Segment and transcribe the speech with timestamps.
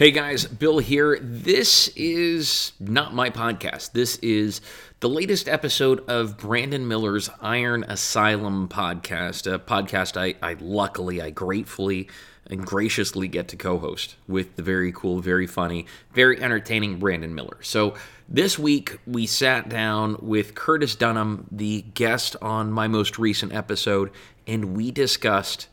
[0.00, 1.18] Hey guys, Bill here.
[1.20, 3.92] This is not my podcast.
[3.92, 4.62] This is
[5.00, 11.28] the latest episode of Brandon Miller's Iron Asylum podcast, a podcast I, I luckily, I
[11.28, 12.08] gratefully,
[12.46, 17.34] and graciously get to co host with the very cool, very funny, very entertaining Brandon
[17.34, 17.58] Miller.
[17.60, 17.94] So
[18.26, 24.10] this week we sat down with Curtis Dunham, the guest on my most recent episode,
[24.46, 25.68] and we discussed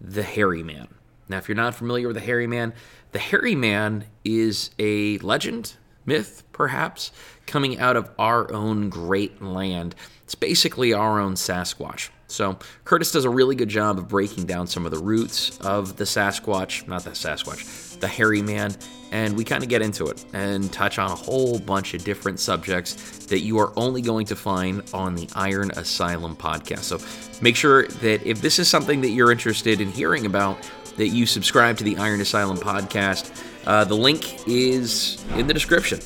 [0.00, 0.88] the Hairy Man.
[1.30, 2.74] Now, if you're not familiar with the Hairy Man,
[3.12, 7.12] the Hairy Man is a legend, myth, perhaps,
[7.46, 9.94] coming out of our own great land.
[10.24, 12.10] It's basically our own Sasquatch.
[12.26, 15.96] So, Curtis does a really good job of breaking down some of the roots of
[15.96, 18.74] the Sasquatch, not the Sasquatch, the Hairy Man,
[19.12, 22.38] and we kind of get into it and touch on a whole bunch of different
[22.38, 26.84] subjects that you are only going to find on the Iron Asylum podcast.
[26.84, 26.98] So,
[27.40, 30.58] make sure that if this is something that you're interested in hearing about,
[31.00, 33.32] that you subscribe to the Iron Asylum podcast.
[33.66, 35.98] Uh, the link is in the description.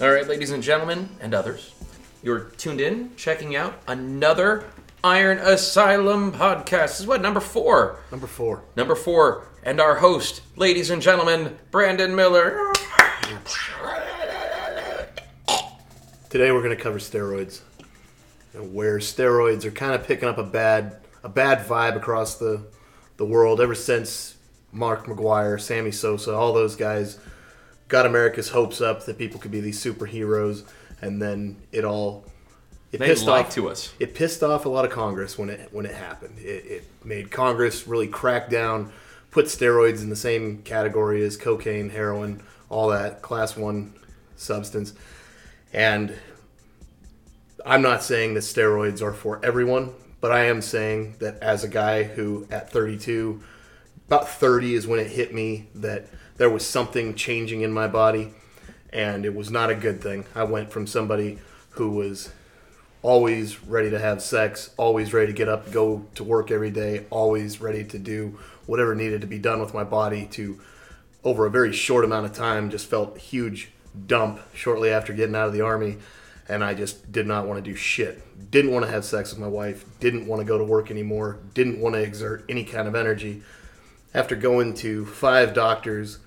[0.00, 1.76] All right, ladies and gentlemen, and others,
[2.24, 4.64] you're tuned in, checking out another
[5.04, 6.88] Iron Asylum podcast.
[6.88, 8.00] This is what, number four?
[8.10, 8.64] Number four.
[8.74, 9.46] Number four.
[9.62, 12.72] And our host, ladies and gentlemen, Brandon Miller.
[16.30, 17.60] Today we're going to cover steroids,
[18.56, 22.66] and where steroids are kind of picking up a bad a bad vibe across the
[23.16, 24.36] the world ever since
[24.72, 27.18] Mark McGwire, Sammy Sosa, all those guys
[27.88, 30.64] got America's hopes up that people could be these superheroes,
[31.00, 32.24] and then it all
[32.92, 33.92] it They lied to us.
[33.98, 36.38] It pissed off a lot of Congress when it when it happened.
[36.38, 38.92] It, it made Congress really crack down,
[39.30, 43.94] put steroids in the same category as cocaine, heroin, all that class one
[44.36, 44.94] substance,
[45.72, 46.14] and
[47.68, 51.68] I'm not saying that steroids are for everyone, but I am saying that as a
[51.68, 53.42] guy who at 32,
[54.06, 58.34] about 30 is when it hit me that there was something changing in my body,
[58.92, 60.26] and it was not a good thing.
[60.32, 61.40] I went from somebody
[61.70, 62.30] who was
[63.02, 67.06] always ready to have sex, always ready to get up, go to work every day,
[67.10, 70.60] always ready to do whatever needed to be done with my body to
[71.24, 73.72] over a very short amount of time just felt huge
[74.06, 75.96] dump shortly after getting out of the army
[76.48, 78.50] and I just did not want to do shit.
[78.50, 81.38] Didn't want to have sex with my wife, didn't want to go to work anymore,
[81.54, 83.42] didn't want to exert any kind of energy.
[84.14, 86.18] After going to five doctors,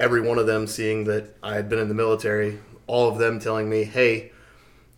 [0.00, 3.38] every one of them seeing that I had been in the military, all of them
[3.38, 4.32] telling me, "Hey,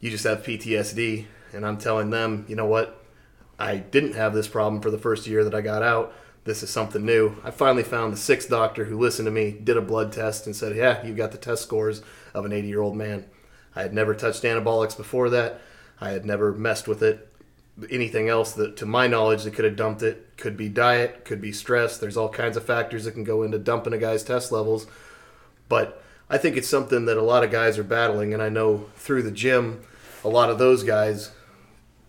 [0.00, 3.02] you just have PTSD." And I'm telling them, "You know what?
[3.58, 6.14] I didn't have this problem for the first year that I got out.
[6.44, 7.36] This is something new.
[7.44, 10.54] I finally found the sixth doctor who listened to me, did a blood test, and
[10.54, 12.00] said, Yeah, you've got the test scores
[12.32, 13.26] of an 80 year old man.
[13.78, 15.60] I had never touched anabolics before that.
[16.00, 17.32] I had never messed with it.
[17.88, 21.40] Anything else that, to my knowledge, that could have dumped it could be diet, could
[21.40, 21.96] be stress.
[21.96, 24.88] There's all kinds of factors that can go into dumping a guy's test levels.
[25.68, 28.86] But I think it's something that a lot of guys are battling, and I know
[28.96, 29.82] through the gym,
[30.24, 31.30] a lot of those guys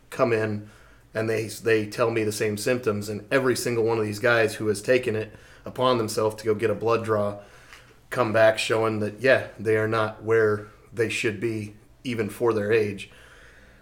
[0.09, 0.69] come in
[1.13, 4.56] and they they tell me the same symptoms, and every single one of these guys
[4.56, 7.38] who has taken it upon themselves to go get a blood draw
[8.09, 12.72] come back showing that yeah they are not where they should be even for their
[12.72, 13.09] age.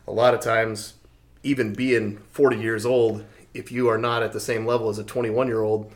[0.07, 0.95] A lot of times,
[1.43, 5.03] even being 40 years old, if you are not at the same level as a
[5.03, 5.93] 21 year old,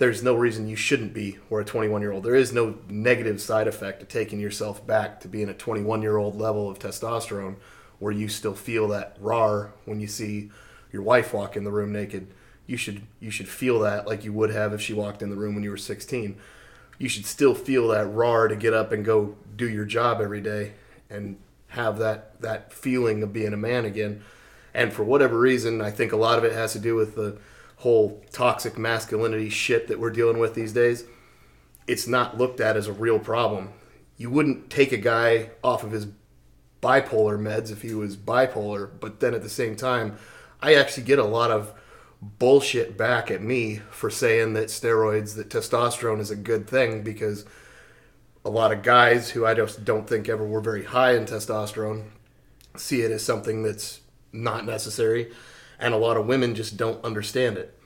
[0.00, 2.24] there's no reason you shouldn't be where a 21 year old.
[2.24, 6.16] There is no negative side effect to taking yourself back to being a 21 year
[6.16, 7.56] old level of testosterone
[7.98, 10.50] where you still feel that raw when you see
[10.90, 12.32] your wife walk in the room naked.
[12.66, 15.36] You should you should feel that like you would have if she walked in the
[15.36, 16.36] room when you were 16.
[16.98, 20.40] You should still feel that raw to get up and go do your job every
[20.40, 20.72] day
[21.10, 21.36] and
[21.68, 24.22] have that that feeling of being a man again.
[24.72, 27.38] And for whatever reason, I think a lot of it has to do with the
[27.76, 31.04] whole toxic masculinity shit that we're dealing with these days.
[31.86, 33.70] It's not looked at as a real problem.
[34.16, 36.06] You wouldn't take a guy off of his
[36.82, 40.16] bipolar meds if he was bipolar, but then at the same time,
[40.62, 41.72] I actually get a lot of
[42.22, 47.44] bullshit back at me for saying that steroids, that testosterone is a good thing because
[48.44, 52.04] a lot of guys who I just don't think ever were very high in testosterone
[52.76, 54.00] see it as something that's
[54.32, 55.32] not necessary,
[55.78, 57.76] and a lot of women just don't understand it.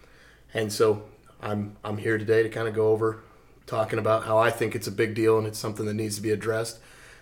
[0.53, 1.05] And so
[1.41, 3.23] I'm I'm here today to kind of go over
[3.67, 6.23] talking about how I think it's a big deal and it's something that needs to
[6.23, 6.79] be addressed.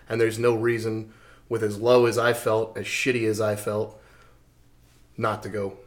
[0.09, 1.13] And there's no reason,
[1.47, 3.99] with as low as I felt, as shitty as I felt,
[5.17, 5.77] not to go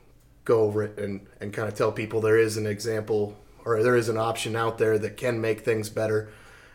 [0.44, 3.96] go over it and, and kind of tell people there is an example or there
[3.96, 6.30] is an option out there that can make things better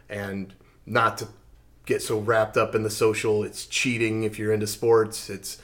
[0.09, 0.53] and
[0.85, 1.27] not to
[1.85, 5.57] get so wrapped up in the social it's cheating if you're into sports it's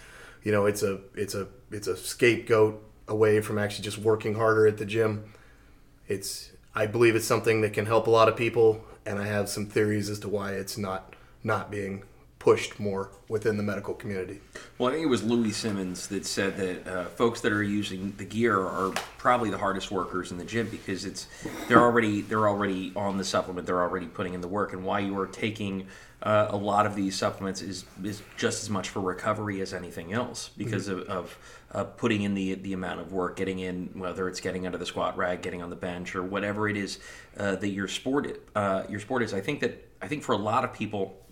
[0.43, 4.67] you know it's a it's a it's a scapegoat away from actually just working harder
[4.67, 5.33] at the gym.
[6.07, 9.49] It's I believe it's something that can help a lot of people, and I have
[9.49, 12.03] some theories as to why it's not not being
[12.47, 14.39] pushed more within the medical community.
[14.77, 18.13] Well, I think it was Louie Simmons that said that uh, folks that are using
[18.15, 21.27] the gear are probably the hardest workers in the gym because it's
[21.67, 24.99] they're already they're already on the supplement, they're already putting in the work, and why
[24.99, 25.87] you are taking
[26.23, 30.13] uh, a lot of these supplements is is just as much for recovery as anything
[30.13, 31.01] else because mm-hmm.
[31.01, 31.37] of, of
[31.73, 34.85] uh, putting in the the amount of work, getting in whether it's getting under the
[34.85, 36.99] squat rack, getting on the bench, or whatever it is
[37.35, 39.33] uh, that your sport uh, your sport is.
[39.33, 41.26] I think that I think for a lot of people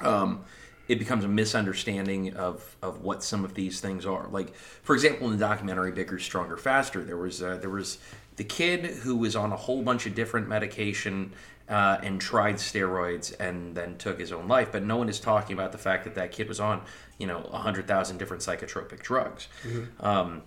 [0.00, 0.44] um,
[0.88, 4.26] it becomes a misunderstanding of, of what some of these things are.
[4.28, 7.98] Like, for example, in the documentary Bigger, Stronger, Faster, there was uh, there was
[8.36, 11.32] the kid who was on a whole bunch of different medication
[11.68, 14.72] uh, and tried steroids and then took his own life.
[14.72, 16.82] But no one is talking about the fact that that kid was on,
[17.18, 19.48] you know, hundred thousand different psychotropic drugs.
[19.64, 20.04] Mm-hmm.
[20.04, 20.42] Um,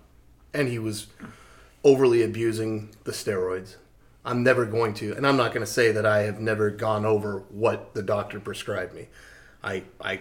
[0.52, 1.06] and he was
[1.84, 3.76] overly abusing the steroids.
[4.24, 7.04] I'm never going to, and I'm not going to say that I have never gone
[7.04, 9.08] over what the doctor prescribed me.
[9.62, 10.20] I I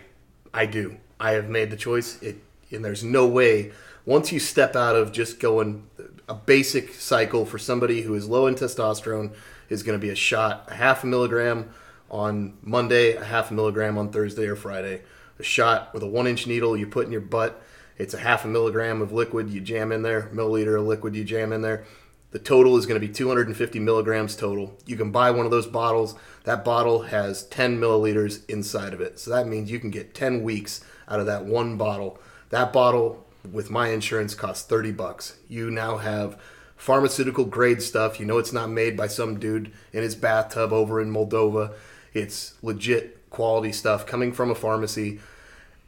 [0.53, 0.97] I do.
[1.19, 2.21] I have made the choice.
[2.21, 2.37] It
[2.71, 3.71] and there's no way
[4.05, 5.87] once you step out of just going
[6.27, 9.33] a basic cycle for somebody who is low in testosterone
[9.69, 11.69] is going to be a shot a half a milligram
[12.09, 15.01] on Monday, a half a milligram on Thursday or Friday.
[15.39, 17.61] A shot with a one inch needle you put in your butt.
[17.97, 21.23] It's a half a milligram of liquid you jam in there, milliliter of liquid you
[21.23, 21.85] jam in there.
[22.31, 24.77] The total is going to be 250 milligrams total.
[24.85, 26.15] You can buy one of those bottles.
[26.45, 29.19] That bottle has 10 milliliters inside of it.
[29.19, 32.19] So that means you can get 10 weeks out of that one bottle.
[32.49, 35.37] That bottle with my insurance costs 30 bucks.
[35.49, 36.39] You now have
[36.77, 38.17] pharmaceutical grade stuff.
[38.17, 41.73] You know it's not made by some dude in his bathtub over in Moldova.
[42.13, 45.19] It's legit quality stuff coming from a pharmacy.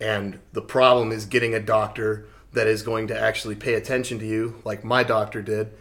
[0.02, 4.26] And the problem is getting a doctor that is going to actually pay attention to
[4.26, 5.72] you, like my doctor did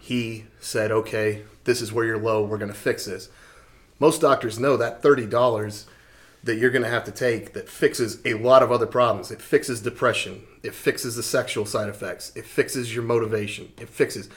[0.00, 2.42] he said, okay, this is where you're low.
[2.42, 3.28] We're going to fix this.
[3.98, 5.84] Most doctors know that $30
[6.42, 9.30] that you're going to have to take that fixes a lot of other problems.
[9.30, 10.42] It fixes depression.
[10.62, 12.32] It fixes the sexual side effects.
[12.34, 13.72] It fixes your motivation.
[13.78, 14.30] It fixes.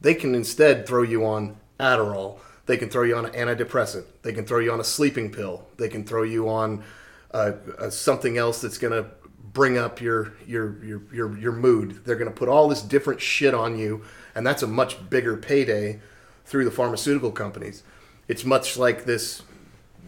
[0.00, 2.38] They can instead throw you on Adderall.
[2.66, 4.04] They can throw you on an antidepressant.
[4.22, 5.66] They can throw you on a sleeping pill.
[5.78, 6.84] They can throw you on
[7.32, 9.10] uh, uh, something else that's going to
[9.52, 12.04] bring up your, your your your your mood.
[12.04, 14.04] They're going to put all this different shit on you
[14.38, 15.98] and that's a much bigger payday
[16.44, 17.82] through the pharmaceutical companies.
[18.28, 19.42] It's much like this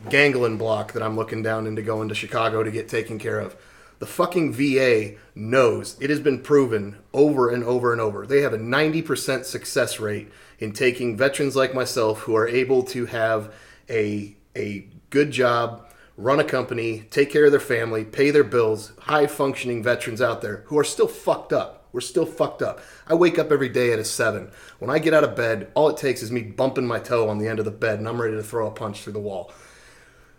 [0.08, 3.56] ganglion block that I'm looking down into going to Chicago to get taken care of.
[3.98, 8.24] The fucking VA knows it has been proven over and over and over.
[8.24, 10.30] They have a 90% success rate
[10.60, 13.52] in taking veterans like myself who are able to have
[13.90, 18.92] a a good job, run a company, take care of their family, pay their bills,
[19.00, 22.80] high functioning veterans out there who are still fucked up we're still fucked up.
[23.06, 24.50] I wake up every day at a seven.
[24.78, 27.38] When I get out of bed, all it takes is me bumping my toe on
[27.38, 29.52] the end of the bed and I'm ready to throw a punch through the wall.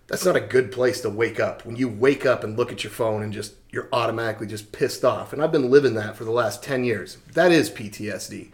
[0.08, 1.66] That's not a good place to wake up.
[1.66, 5.06] When you wake up and look at your phone and just you're automatically just pissed
[5.06, 5.32] off.
[5.32, 7.18] And I've been living that for the last 10 years.
[7.34, 8.52] That is PTSD.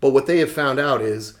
[0.00, 1.38] But what they have found out is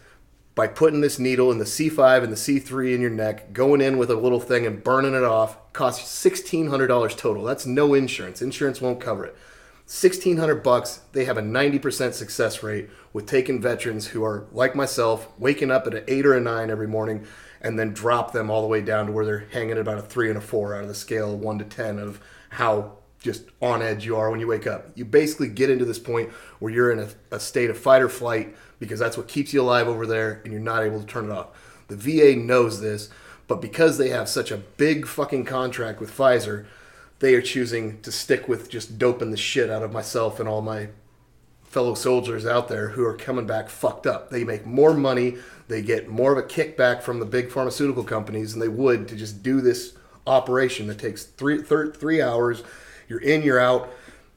[0.54, 3.98] by putting this needle in the C5 and the C3 in your neck, going in
[3.98, 7.44] with a little thing and burning it off, costs $1,600 total.
[7.44, 8.40] That's no insurance.
[8.40, 9.36] Insurance won't cover it.
[9.86, 15.28] 1600 bucks they have a 90% success rate with taking veterans who are like myself
[15.38, 17.24] waking up at an 8 or a 9 every morning
[17.60, 20.02] and then drop them all the way down to where they're hanging at about a
[20.02, 22.20] 3 and a 4 out of the scale 1 to 10 of
[22.50, 24.90] how just on edge you are when you wake up.
[24.96, 28.08] You basically get into this point where you're in a, a state of fight or
[28.08, 31.26] flight because that's what keeps you alive over there and you're not able to turn
[31.26, 31.48] it off.
[31.86, 33.08] The va knows this
[33.46, 36.66] but because they have such a big fucking contract with pfizer
[37.18, 40.62] they are choosing to stick with just doping the shit out of myself and all
[40.62, 40.88] my
[41.64, 44.30] fellow soldiers out there who are coming back fucked up.
[44.30, 45.36] They make more money,
[45.68, 49.16] they get more of a kickback from the big pharmaceutical companies than they would to
[49.16, 49.96] just do this
[50.26, 52.62] operation that takes three, thir- three hours.
[53.08, 53.90] You're in, you're out,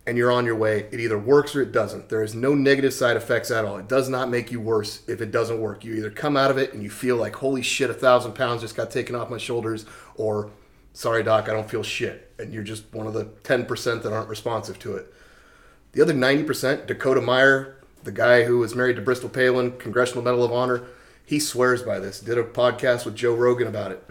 [0.06, 0.88] and you're on your way.
[0.92, 2.10] It either works or it doesn't.
[2.10, 3.78] There is no negative side effects at all.
[3.78, 5.84] It does not make you worse if it doesn't work.
[5.84, 8.62] You either come out of it and you feel like, holy shit, a thousand pounds
[8.62, 10.50] just got taken off my shoulders, or
[10.94, 12.32] sorry, doc, I don't feel shit.
[12.40, 15.14] And you're just one of the 10% that aren't responsive to it.
[15.92, 20.44] The other 90%, Dakota Meyer, the guy who was married to Bristol Palin, Congressional Medal
[20.44, 20.84] of Honor,
[21.26, 22.20] he swears by this.
[22.20, 24.04] Did a podcast with Joe Rogan about it.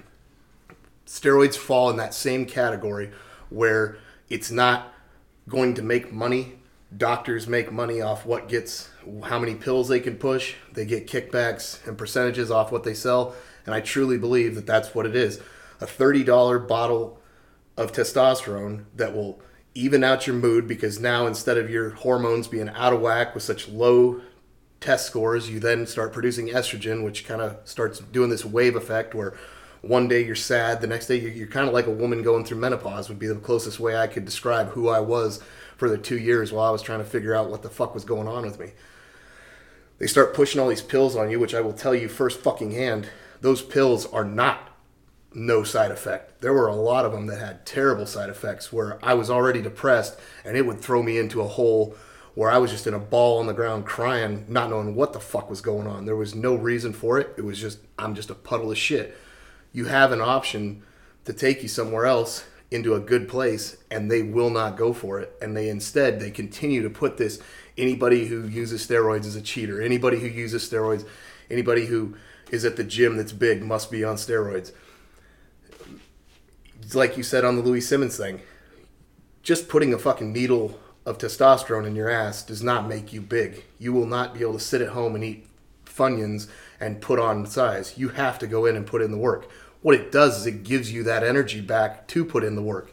[1.07, 3.11] Steroids fall in that same category
[3.49, 4.93] where it's not
[5.49, 6.55] going to make money.
[6.97, 8.91] Doctors make money off what gets,
[9.25, 10.55] how many pills they can push.
[10.73, 13.35] They get kickbacks and percentages off what they sell.
[13.67, 15.41] And I truly believe that that's what it is
[15.81, 17.21] a $30 bottle
[17.77, 19.41] of testosterone that will
[19.75, 23.45] even out your mood because now instead of your hormones being out of whack with
[23.45, 24.21] such low
[24.81, 29.15] test scores, you then start producing estrogen, which kind of starts doing this wave effect
[29.15, 29.37] where
[29.81, 32.59] one day you're sad, the next day you're, kind of like a woman going through
[32.59, 35.41] menopause, would be the closest way I could describe who I was
[35.77, 38.05] for the two years while I was trying to figure out what the fuck was
[38.05, 38.73] going on with me.
[39.99, 42.73] They start pushing all these pills on you, which I will tell you first fucking
[42.73, 43.09] hand,
[43.41, 44.68] those pills are not
[45.35, 46.41] no side effect.
[46.41, 49.61] There were a lot of them that had terrible side effects where I was already
[49.61, 51.97] depressed and it would throw me into a hole
[52.35, 55.21] where I was just in a ball on the ground crying, not knowing what the
[55.21, 56.07] fuck was going on.
[56.07, 57.35] There was no reason for it.
[57.37, 59.17] It was just, I'm just a puddle of shit.
[59.73, 60.83] You have an option
[61.25, 65.21] to take you somewhere else into a good place and they will not go for
[65.21, 65.37] it.
[65.43, 67.41] And they instead, they continue to put this
[67.77, 69.83] anybody who uses steroids is a cheater.
[69.83, 71.07] Anybody who uses steroids,
[71.51, 72.17] anybody who
[72.51, 74.73] is at the gym that's big must be on steroids
[76.95, 78.41] like you said on the Louie Simmons thing,
[79.43, 83.65] just putting a fucking needle of testosterone in your ass does not make you big.
[83.79, 85.47] You will not be able to sit at home and eat
[85.87, 87.97] Funyuns and put on size.
[87.97, 89.51] You have to go in and put in the work.
[89.81, 92.93] What it does is it gives you that energy back to put in the work.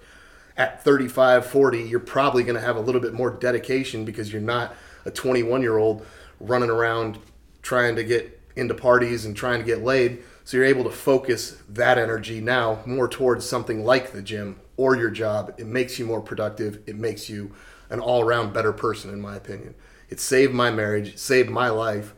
[0.57, 4.41] At 35, 40, you're probably going to have a little bit more dedication because you're
[4.41, 4.73] not
[5.03, 6.05] a 21 year old
[6.39, 7.19] running around
[7.61, 11.57] trying to get into parties and trying to get laid so you're able to focus
[11.67, 15.55] that energy now more towards something like the gym or your job.
[15.57, 16.81] It makes you more productive.
[16.85, 17.53] It makes you
[17.89, 19.73] an all around better person, in my opinion.
[20.07, 22.13] It saved my marriage, it saved my life.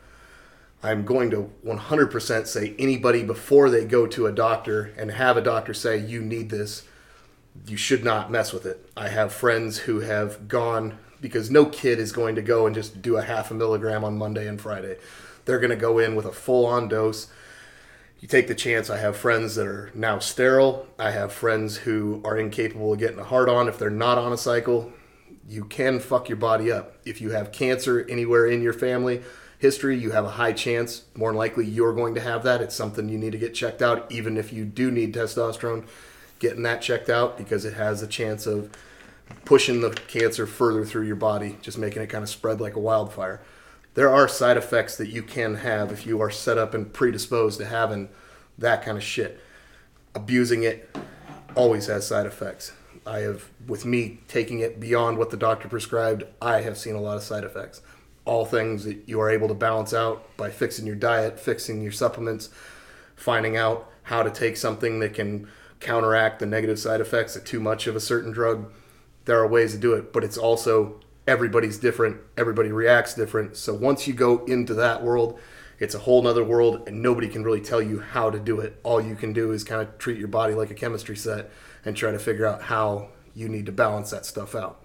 [0.82, 5.42] I'm going to 100% say anybody before they go to a doctor and have a
[5.42, 6.86] doctor say, you need this,
[7.66, 8.88] you should not mess with it.
[8.94, 13.00] I have friends who have gone because no kid is going to go and just
[13.00, 14.98] do a half a milligram on Monday and Friday.
[15.46, 17.28] They're going to go in with a full on dose
[18.20, 18.90] you take the chance.
[18.90, 20.86] I have friends that are now sterile.
[20.98, 24.32] I have friends who are incapable of getting a hard on if they're not on
[24.32, 24.92] a cycle.
[25.48, 26.96] You can fuck your body up.
[27.04, 29.22] If you have cancer anywhere in your family
[29.58, 32.60] history, you have a high chance, more than likely, you're going to have that.
[32.60, 35.86] It's something you need to get checked out, even if you do need testosterone,
[36.38, 38.70] getting that checked out because it has a chance of
[39.44, 42.80] pushing the cancer further through your body, just making it kind of spread like a
[42.80, 43.40] wildfire
[43.94, 47.58] there are side effects that you can have if you are set up and predisposed
[47.58, 48.08] to having
[48.56, 49.40] that kind of shit.
[50.14, 50.94] Abusing it
[51.54, 52.72] always has side effects.
[53.06, 57.00] I have, with me taking it beyond what the doctor prescribed, I have seen a
[57.00, 57.80] lot of side effects.
[58.24, 61.92] All things that you are able to balance out by fixing your diet, fixing your
[61.92, 62.50] supplements,
[63.16, 65.48] finding out how to take something that can
[65.80, 68.70] counteract the negative side effects of too much of a certain drug.
[69.24, 73.56] There are ways to do it, but it's also everybody's different, everybody reacts different.
[73.56, 75.38] So once you go into that world,
[75.78, 78.80] it's a whole nother world and nobody can really tell you how to do it.
[78.82, 81.50] All you can do is kind of treat your body like a chemistry set
[81.84, 84.82] and try to figure out how you need to balance that stuff out.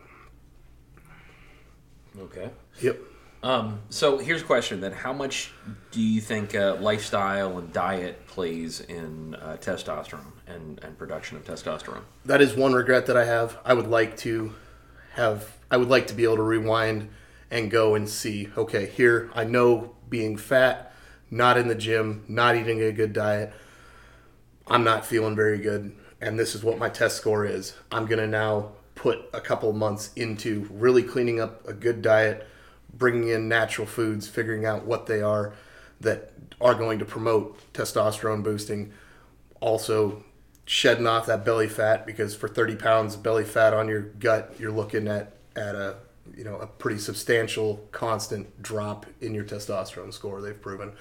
[2.20, 2.50] Okay.
[2.82, 3.00] Yep.
[3.42, 4.92] Um, so here's a question then.
[4.92, 5.52] How much
[5.92, 11.46] do you think uh, lifestyle and diet plays in uh, testosterone and, and production of
[11.46, 12.04] testosterone?
[12.26, 13.58] That is one regret that I have.
[13.66, 14.54] I would like to
[15.14, 17.10] have I would like to be able to rewind
[17.50, 20.94] and go and see, okay, here I know being fat,
[21.30, 23.54] not in the gym, not eating a good diet,
[24.68, 27.76] I'm not feeling very good and this is what my test score is.
[27.92, 32.48] I'm going to now put a couple months into really cleaning up a good diet,
[32.94, 35.54] bringing in natural foods, figuring out what they are
[36.00, 38.94] that are going to promote testosterone boosting,
[39.60, 40.24] also
[40.66, 44.56] shedding off that belly fat because for 30 pounds of belly fat on your gut,
[44.58, 45.96] you're looking at at a
[46.36, 50.42] you know a pretty substantial constant drop in your testosterone score.
[50.42, 50.94] They've proven.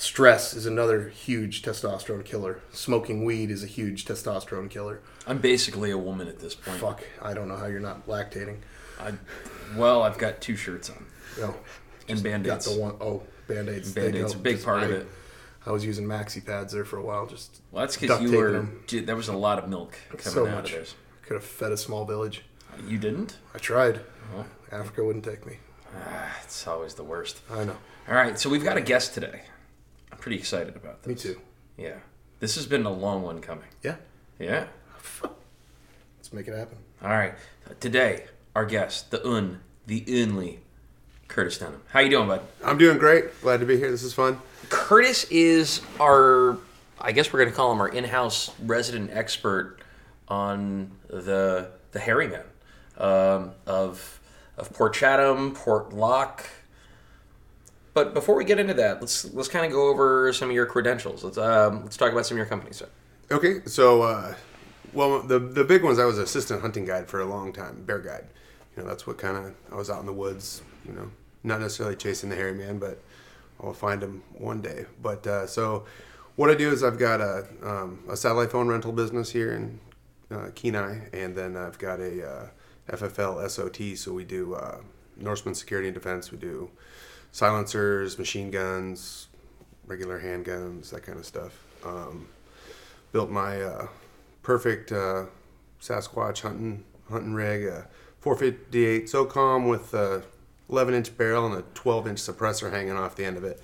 [0.00, 2.60] Stress is another huge testosterone killer.
[2.70, 5.00] Smoking weed is a huge testosterone killer.
[5.26, 6.78] I'm basically a woman at this point.
[6.78, 8.58] Fuck, I don't know how you're not lactating.
[9.00, 9.14] I,
[9.76, 11.04] well, I've got two shirts on.
[11.40, 11.54] No,
[12.08, 12.66] and band-aids.
[12.66, 13.92] Got the one oh band-aids.
[13.92, 15.06] Band-aids, a big just, part I, of it.
[15.66, 17.26] I was using maxi pads there for a while.
[17.26, 18.68] Just well, that's because you were.
[18.86, 20.72] Dude, there was a lot of milk coming so out much.
[20.74, 20.94] of this.
[21.22, 22.44] Could have fed a small village.
[22.86, 23.38] You didn't?
[23.54, 24.00] I tried.
[24.70, 25.58] Africa wouldn't take me.
[25.96, 27.40] Ah, it's always the worst.
[27.50, 27.76] I know.
[28.08, 29.42] All right, so we've got a guest today.
[30.12, 31.08] I'm pretty excited about this.
[31.08, 31.40] Me too.
[31.76, 31.96] Yeah.
[32.40, 33.68] This has been a long one coming.
[33.82, 33.96] Yeah.
[34.38, 34.66] Yeah.
[36.16, 36.78] Let's make it happen.
[37.02, 37.34] All right.
[37.80, 40.60] Today, our guest, the Un, the only
[41.26, 41.82] Curtis Dunham.
[41.88, 42.42] How you doing, bud?
[42.64, 43.40] I'm doing great.
[43.42, 43.90] Glad to be here.
[43.90, 44.40] This is fun.
[44.68, 46.58] Curtis is our,
[47.00, 49.78] I guess we're going to call him our in-house resident expert
[50.28, 52.42] on the the hairy men
[52.98, 54.20] um, of
[54.56, 56.44] of Port Chatham, Portlock.
[57.94, 60.66] But before we get into that, let's let's kind of go over some of your
[60.66, 61.24] credentials.
[61.24, 62.82] Let's um, let's talk about some of your companies.
[63.30, 64.34] Okay, so uh,
[64.92, 67.82] Well, the the big ones I was an assistant hunting guide for a long time,
[67.84, 68.26] bear guide.
[68.76, 70.62] You know, that's what kind of I was out in the woods.
[70.86, 71.10] You know,
[71.42, 73.02] not necessarily chasing the hairy man, but
[73.62, 74.86] I'll find him one day.
[75.02, 75.84] But uh, so,
[76.36, 79.80] what I do is I've got a um, a satellite phone rental business here in
[80.30, 82.46] uh, Kenai, and then I've got a uh,
[82.88, 83.96] FFL SOT.
[83.98, 84.78] So we do uh,
[85.16, 86.30] Norseman Security and Defense.
[86.30, 86.70] We do
[87.32, 89.28] silencers, machine guns,
[89.86, 91.62] regular handguns, that kind of stuff.
[91.84, 92.28] Um,
[93.12, 93.88] built my uh,
[94.42, 95.24] perfect uh,
[95.80, 97.86] Sasquatch hunting hunting rig, a
[98.20, 100.22] 458 SOCOM with a
[100.68, 103.60] 11 inch barrel and a 12 inch suppressor hanging off the end of it.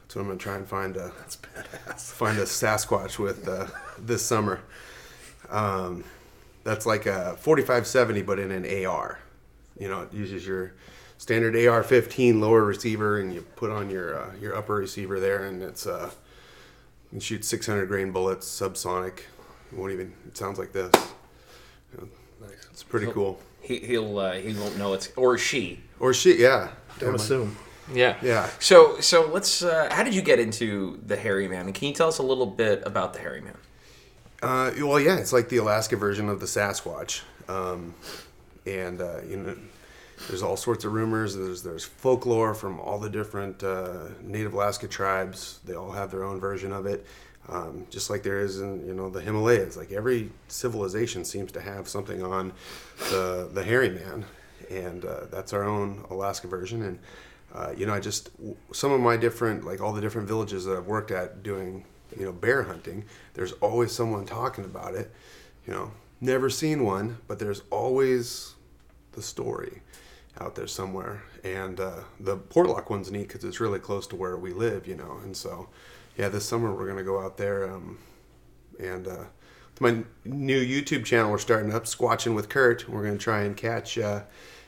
[0.00, 2.12] That's what I'm gonna try and find a That's badass.
[2.12, 3.66] find a Sasquatch with uh,
[3.98, 4.60] this summer.
[5.50, 6.04] Um,
[6.68, 9.18] that's like a 4570, but in an AR.
[9.78, 10.74] You know, it uses your
[11.16, 15.62] standard AR-15 lower receiver, and you put on your uh, your upper receiver there, and
[15.62, 16.10] it's uh,
[17.10, 19.20] you shoot 600 grain bullets, subsonic.
[19.72, 20.12] It won't even.
[20.26, 20.92] It sounds like this.
[21.92, 22.10] You
[22.40, 23.40] know, It's pretty cool.
[23.62, 25.80] He, he'll uh, he won't know it's or she.
[25.98, 26.68] Or shit, yeah.
[26.98, 27.56] Don't assume.
[27.94, 28.16] Yeah.
[28.20, 28.50] Yeah.
[28.58, 29.62] So so let's.
[29.62, 31.64] Uh, how did you get into the hairy man?
[31.64, 33.56] And can you tell us a little bit about the hairy man?
[34.42, 37.92] Uh, well, yeah, it's like the Alaska version of the Sasquatch, um,
[38.66, 39.56] and uh, you know,
[40.28, 41.34] there's all sorts of rumors.
[41.34, 45.58] There's there's folklore from all the different uh, Native Alaska tribes.
[45.64, 47.04] They all have their own version of it,
[47.48, 49.76] um, just like there is in you know the Himalayas.
[49.76, 52.52] Like every civilization seems to have something on
[53.10, 54.24] the the hairy man,
[54.70, 56.82] and uh, that's our own Alaska version.
[56.82, 56.98] And
[57.52, 58.30] uh, you know, I just
[58.70, 61.84] some of my different like all the different villages that I've worked at doing
[62.18, 63.04] you know bear hunting.
[63.34, 65.12] There's always someone talking about it.
[65.66, 68.54] You know, never seen one, but there's always
[69.12, 69.82] the story
[70.40, 71.22] out there somewhere.
[71.44, 74.96] And uh, the Portlock one's neat because it's really close to where we live, you
[74.96, 75.18] know.
[75.22, 75.68] And so,
[76.16, 77.70] yeah, this summer we're gonna go out there.
[77.70, 77.98] Um,
[78.80, 79.24] and uh,
[79.80, 82.88] my new YouTube channel we're starting up, Squatching with Kurt.
[82.88, 84.22] We're gonna try and catch uh,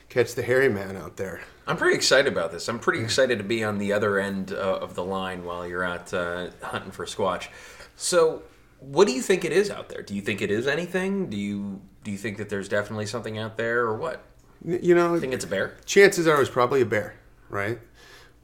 [0.09, 1.41] catch the hairy man out there.
[1.71, 2.67] I'm pretty excited about this.
[2.67, 5.85] I'm pretty excited to be on the other end uh, of the line while you're
[5.85, 7.47] out uh, hunting for squatch.
[7.95, 8.43] So,
[8.81, 10.01] what do you think it is out there?
[10.01, 11.29] Do you think it is anything?
[11.29, 14.21] Do you do you think that there's definitely something out there, or what?
[14.65, 15.77] You know, I think it's a bear.
[15.85, 17.15] chances are it's probably a bear,
[17.47, 17.79] right?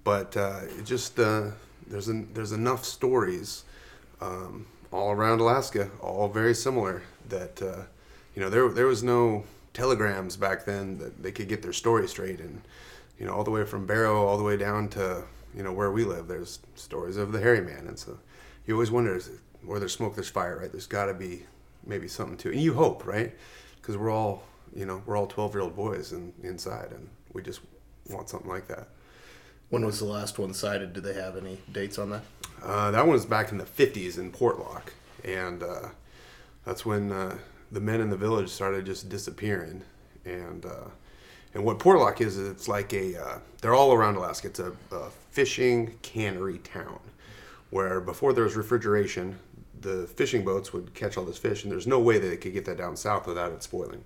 [0.05, 1.51] But uh, it just uh,
[1.85, 3.65] there's an, there's enough stories
[4.21, 7.03] um, all around Alaska, all very similar.
[7.27, 7.81] That uh,
[8.35, 12.07] you know there there was no telegrams back then that they could get their story
[12.07, 12.61] straight, and
[13.19, 15.23] you know all the way from Barrow all the way down to
[15.55, 16.27] you know where we live.
[16.27, 18.19] There's stories of the hairy man, and so
[18.65, 19.19] you always wonder
[19.63, 20.71] where there's smoke, there's fire, right?
[20.71, 21.43] There's got to be
[21.85, 23.33] maybe something to it, and you hope, right?
[23.77, 24.43] Because we're all
[24.75, 27.61] you know we're all 12 year old boys and inside, and we just
[28.09, 28.87] want something like that.
[29.69, 30.93] When was the last one sighted?
[30.93, 32.23] Do they have any dates on that?
[32.63, 34.93] Uh, that one was back in the 50s in Portlock,
[35.25, 35.89] and uh,
[36.65, 37.37] that's when uh,
[37.71, 39.83] the men in the village started just disappearing.
[40.23, 40.89] And uh,
[41.57, 44.47] and what Portlock is, is it's like a uh, they're all around Alaska.
[44.47, 46.99] It's a, a fishing cannery town,
[47.71, 49.39] where before there was refrigeration,
[49.81, 52.53] the fishing boats would catch all this fish, and there's no way that they could
[52.53, 54.03] get that down south without it spoiling.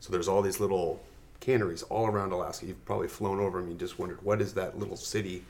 [0.00, 1.02] So there's all these little
[1.40, 2.64] canneries all around Alaska.
[2.64, 3.70] You've probably flown over them.
[3.70, 5.44] You just wondered what is that little city,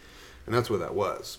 [0.46, 1.38] and that's what that was.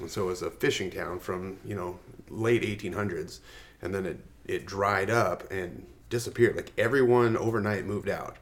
[0.00, 3.38] And so it was a fishing town from you know late 1800s,
[3.80, 6.56] and then it it dried up and disappeared.
[6.56, 8.36] Like everyone overnight moved out.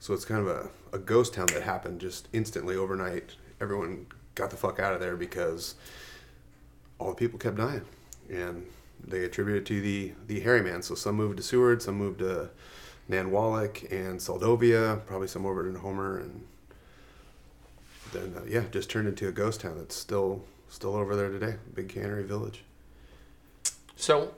[0.00, 3.34] So it's kind of a, a ghost town that happened just instantly overnight.
[3.60, 5.74] Everyone got the fuck out of there because
[6.98, 7.84] all the people kept dying,
[8.30, 8.66] and
[9.04, 10.82] they attributed to the the hairy man.
[10.82, 12.50] So some moved to Seward, some moved to
[13.10, 16.46] Nanwalek and Seldovia, probably some over in Homer, and
[18.12, 21.56] then uh, yeah, just turned into a ghost town that's still still over there today.
[21.74, 22.64] Big cannery village.
[23.96, 24.34] So,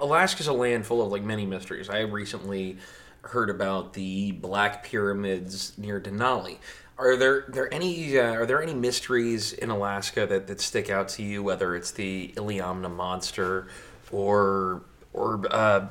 [0.00, 1.90] Alaska's a land full of like many mysteries.
[1.90, 2.78] I recently
[3.28, 6.58] heard about the Black Pyramids near Denali.
[6.96, 11.08] Are there there any uh, are there any mysteries in Alaska that, that stick out
[11.10, 11.42] to you?
[11.42, 13.66] Whether it's the Iliamna monster,
[14.12, 14.82] or
[15.12, 15.88] or uh,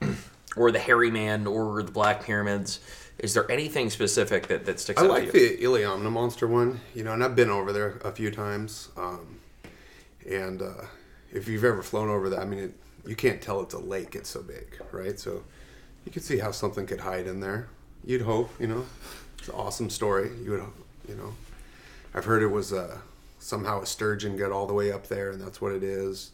[0.56, 2.80] or the Hairy Man, or the Black Pyramids.
[3.18, 5.56] Is there anything specific that, that sticks I out like to you?
[5.56, 8.90] the Iliamna monster one, you know, and I've been over there a few times.
[8.94, 9.40] Um,
[10.28, 10.84] and uh,
[11.32, 12.74] if you've ever flown over that, I mean, it,
[13.06, 15.18] you can't tell it's a lake; it's so big, right?
[15.18, 15.44] So
[16.06, 17.66] you could see how something could hide in there.
[18.04, 18.86] You'd hope, you know,
[19.38, 20.30] it's an awesome story.
[20.42, 20.62] You would,
[21.08, 21.34] you know,
[22.14, 22.98] I've heard it was uh,
[23.40, 26.30] somehow a sturgeon got all the way up there, and that's what it is.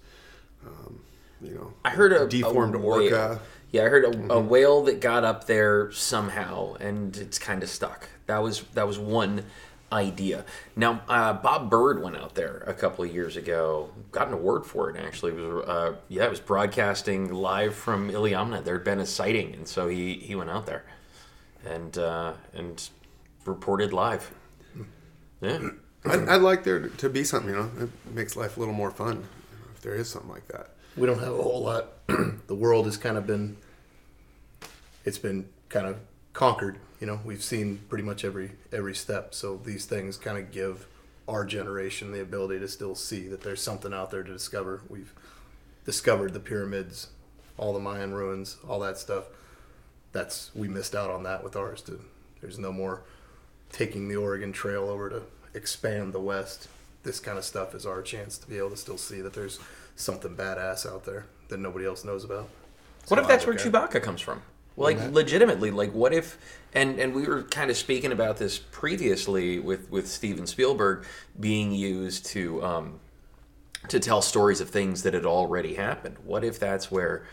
[0.64, 1.00] Um,
[1.40, 3.40] you know, I heard a deformed a orca.
[3.72, 7.70] Yeah, I heard a, a whale that got up there somehow, and it's kind of
[7.70, 8.08] stuck.
[8.26, 9.44] That was that was one.
[9.92, 10.44] Idea.
[10.74, 14.64] Now, uh, Bob Bird went out there a couple of years ago, got an award
[14.66, 14.96] for it.
[14.96, 18.64] Actually, it was uh, yeah, it was broadcasting live from Iliamna.
[18.64, 20.84] There had been a sighting, and so he he went out there
[21.64, 22.88] and uh, and
[23.44, 24.32] reported live.
[25.40, 25.70] Yeah,
[26.04, 28.90] I'd, I'd like there to be something, you know, it makes life a little more
[28.90, 29.24] fun
[29.74, 30.70] if there is something like that.
[30.96, 32.06] We don't have a whole lot.
[32.46, 33.56] the world has kind of been,
[35.04, 35.98] it's been kind of
[36.32, 36.78] conquered.
[37.02, 39.34] You know, we've seen pretty much every every step.
[39.34, 40.86] So these things kind of give
[41.26, 44.82] our generation the ability to still see that there's something out there to discover.
[44.88, 45.12] We've
[45.84, 47.08] discovered the pyramids,
[47.58, 49.24] all the Mayan ruins, all that stuff.
[50.12, 51.82] That's we missed out on that with ours.
[51.82, 51.98] To
[52.40, 53.02] there's no more
[53.72, 55.22] taking the Oregon Trail over to
[55.54, 56.68] expand the West.
[57.02, 59.58] This kind of stuff is our chance to be able to still see that there's
[59.96, 62.48] something badass out there that nobody else knows about.
[63.08, 63.90] What if that's where look at.
[63.90, 64.42] Chewbacca comes from?
[64.76, 66.38] Like legitimately, like what if?
[66.74, 71.04] And and we were kind of speaking about this previously with with Steven Spielberg
[71.38, 73.00] being used to um,
[73.88, 76.16] to tell stories of things that had already happened.
[76.24, 77.26] What if that's where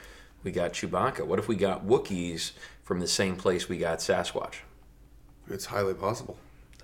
[0.43, 1.25] we got Chewbacca?
[1.25, 2.51] What if we got Wookiees
[2.83, 4.55] from the same place we got Sasquatch?
[5.49, 6.37] It's highly possible.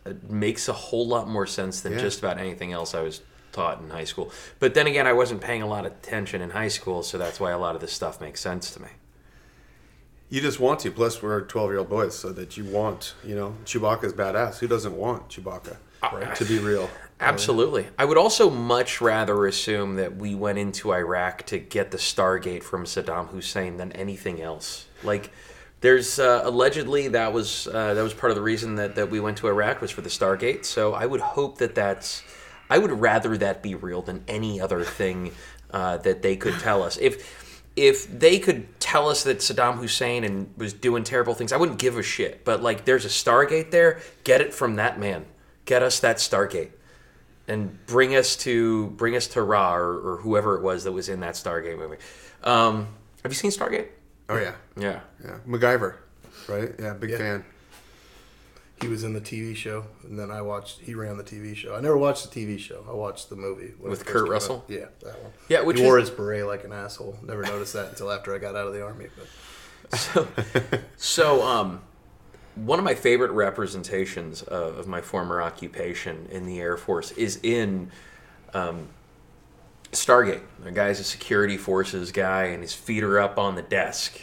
[0.05, 1.99] It makes a whole lot more sense than Yeah.
[1.99, 4.31] just about anything else I was taught in high school.
[4.59, 7.39] But then again, I wasn't paying a lot of attention in high school, so that's
[7.39, 8.89] why a lot of this stuff makes sense to me.
[10.29, 10.91] You just want to.
[10.91, 14.59] Plus, we're 12 year old boys, so that you want, you know, Chewbacca's badass.
[14.59, 16.89] Who doesn't want Chewbacca Uh, to be real?
[17.19, 17.88] Absolutely.
[17.97, 22.63] I would also much rather assume that we went into Iraq to get the Stargate
[22.63, 24.88] from Saddam Hussein than anything else.
[25.03, 25.31] Like,
[25.81, 29.19] there's uh, allegedly that was uh, that was part of the reason that, that we
[29.19, 30.65] went to Iraq was for the Stargate.
[30.65, 32.23] So I would hope that that's.
[32.69, 35.31] I would rather that be real than any other thing
[35.69, 36.97] uh, that they could tell us.
[36.97, 37.44] If
[37.75, 41.79] if they could tell us that Saddam Hussein and was doing terrible things, I wouldn't
[41.79, 42.45] give a shit.
[42.45, 43.99] But like, there's a Stargate there.
[44.23, 45.25] Get it from that man.
[45.65, 46.71] Get us that Stargate
[47.47, 51.09] and bring us to bring us to Ra or, or whoever it was that was
[51.09, 51.97] in that Stargate movie.
[52.43, 52.88] Um,
[53.23, 53.88] have you seen Stargate?
[54.29, 54.53] Oh, yeah.
[54.77, 54.99] Yeah.
[55.23, 55.38] Yeah.
[55.47, 55.95] MacGyver,
[56.47, 56.71] right?
[56.79, 57.17] Yeah, big Yeah.
[57.17, 57.45] fan.
[58.81, 60.81] He was in the TV show, and then I watched.
[60.81, 61.75] He ran the TV show.
[61.75, 62.85] I never watched the TV show.
[62.89, 64.29] I watched the movie With Kurt came out.
[64.29, 64.65] Russell?
[64.67, 65.31] Yeah, that one.
[65.47, 67.17] Yeah, which he wore is- his beret like an asshole.
[67.23, 69.07] Never noticed that until after I got out of the army.
[69.17, 69.27] But
[69.99, 70.27] So,
[70.97, 71.81] so um,
[72.55, 77.39] one of my favorite representations of, of my former occupation in the Air Force is
[77.43, 77.91] in
[78.53, 78.89] um,
[79.95, 80.41] Stargate.
[80.63, 84.19] The guy's a security forces guy, and his feet are up on the desk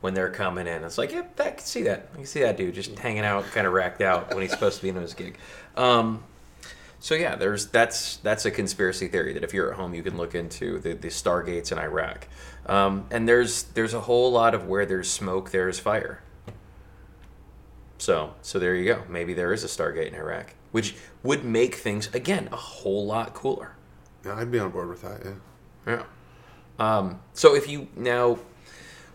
[0.00, 0.84] when they're coming in.
[0.84, 2.08] It's like, yep, I can see that.
[2.12, 4.76] I can see that dude just hanging out, kind of racked out when he's supposed
[4.76, 5.38] to be in his gig.
[5.76, 6.24] Um,
[7.00, 10.18] so yeah, there's that's that's a conspiracy theory that if you're at home, you can
[10.18, 12.28] look into the, the stargates in Iraq,
[12.66, 16.22] um, and there's there's a whole lot of where there's smoke, there's fire.
[17.96, 19.02] So so there you go.
[19.08, 23.32] Maybe there is a stargate in Iraq, which would make things again a whole lot
[23.32, 23.76] cooler.
[24.24, 25.34] Yeah, I'd be on board with that, yeah.
[25.86, 26.02] Yeah.
[26.78, 28.38] Um, so if you now,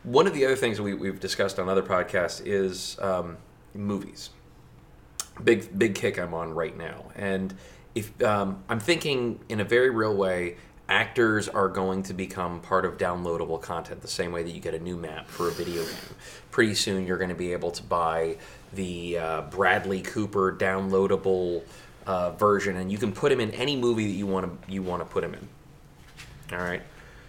[0.04, 3.38] one of the other things we, we've discussed on other podcasts is um,
[3.74, 4.30] movies.
[5.44, 7.54] Big big kick I'm on right now, and
[7.94, 10.56] if um, I'm thinking in a very real way,
[10.88, 14.74] actors are going to become part of downloadable content the same way that you get
[14.74, 16.15] a new map for a video game.
[16.52, 18.38] Pretty soon, you're going to be able to buy
[18.74, 21.63] the uh, Bradley Cooper downloadable
[22.06, 24.82] uh, version, and you can put him in any movie that you want to you
[24.82, 25.48] want to put him in.
[26.58, 26.82] All right.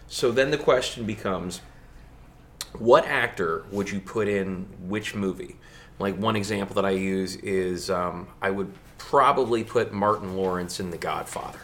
[0.09, 1.61] So then the question becomes
[2.79, 5.57] what actor would you put in which movie?
[5.99, 10.91] Like one example that I use is um, I would probably put Martin Lawrence in
[10.91, 11.61] The Godfather,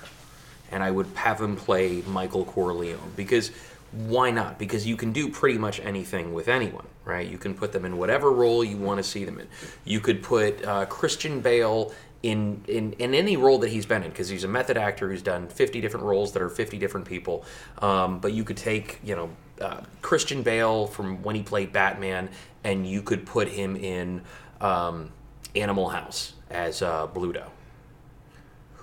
[0.71, 3.51] and I would have him play Michael Corleone because
[3.93, 4.59] why not?
[4.59, 7.29] Because you can do pretty much anything with anyone, right?
[7.29, 9.47] You can put them in whatever role you want to see them in.
[9.85, 14.11] You could put uh, Christian Bale in, in in any role that he's been in
[14.11, 17.45] because he's a method actor who's done 50 different roles that are 50 different people.
[17.79, 19.31] Um, but you could take you know
[19.61, 22.29] uh, Christian Bale from when he played Batman,
[22.65, 24.23] and you could put him in
[24.61, 25.11] um,
[25.57, 27.49] Animal House as uh, Bluto.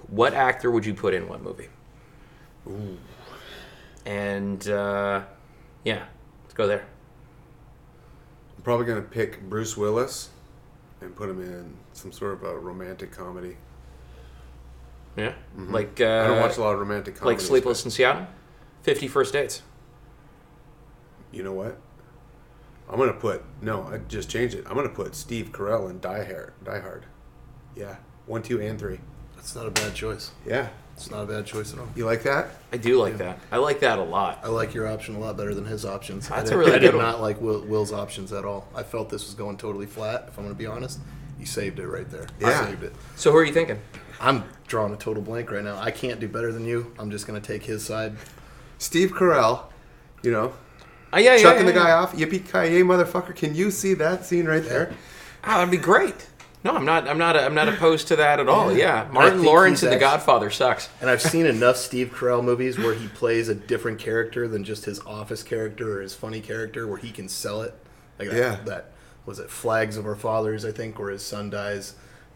[0.08, 1.70] What actor would you put in what movie?
[4.06, 5.24] And uh,
[5.84, 6.06] yeah,
[6.44, 6.86] let's go there.
[8.58, 10.30] I'm probably going to pick Bruce Willis
[11.02, 13.58] and put him in some sort of a romantic comedy.
[15.18, 17.42] Yeah, like uh, I don't watch a lot of romantic like.
[17.42, 18.28] Sleepless in Seattle,
[18.84, 19.62] Fifty First Dates.
[21.32, 21.78] You know what?
[22.90, 24.66] I'm going to put, no, I just changed it.
[24.68, 26.54] I'm going to put Steve Carell in Die Hard.
[26.64, 27.06] Die Hard.
[27.76, 27.98] Yeah.
[28.26, 29.00] One, two, and three.
[29.36, 30.32] that's not a bad choice.
[30.46, 30.70] Yeah.
[30.96, 31.88] It's not a bad choice at all.
[31.96, 32.50] You like that?
[32.74, 33.40] I do like that.
[33.52, 34.40] I like that a lot.
[34.44, 36.30] I like your option a lot better than his options.
[36.32, 37.04] I That's did, a really I did one.
[37.04, 38.68] not like Will, Will's options at all.
[38.76, 41.00] I felt this was going totally flat, if I'm going to be honest.
[41.40, 42.28] You saved it right there.
[42.40, 42.62] Yeah.
[42.62, 42.94] You saved it.
[43.16, 43.80] So who are you thinking?
[44.22, 45.78] I'm drawing a total blank right now.
[45.80, 46.94] I can't do better than you.
[47.00, 48.16] I'm just gonna take his side.
[48.78, 49.64] Steve Carell,
[50.22, 50.54] you know,
[51.12, 51.96] Oh, yeah, yeah, chucking yeah, the guy yeah.
[51.96, 52.14] off.
[52.14, 53.36] Yippee ki yay, motherfucker!
[53.36, 54.94] Can you see that scene right there?
[55.44, 56.28] Oh, that'd be great.
[56.64, 57.08] No, I'm not.
[57.08, 57.36] I'm not.
[57.36, 58.72] I'm not opposed to that at all.
[58.72, 60.88] Yeah, I Martin Lawrence he's in The Godfather sucks.
[61.02, 64.86] And I've seen enough Steve Carell movies where he plays a different character than just
[64.86, 67.74] his office character or his funny character, where he can sell it.
[68.20, 68.56] Like that, Yeah.
[68.66, 68.92] that
[69.30, 69.50] was it.
[69.50, 71.94] Flags of Our Fathers, I think, where his son dies,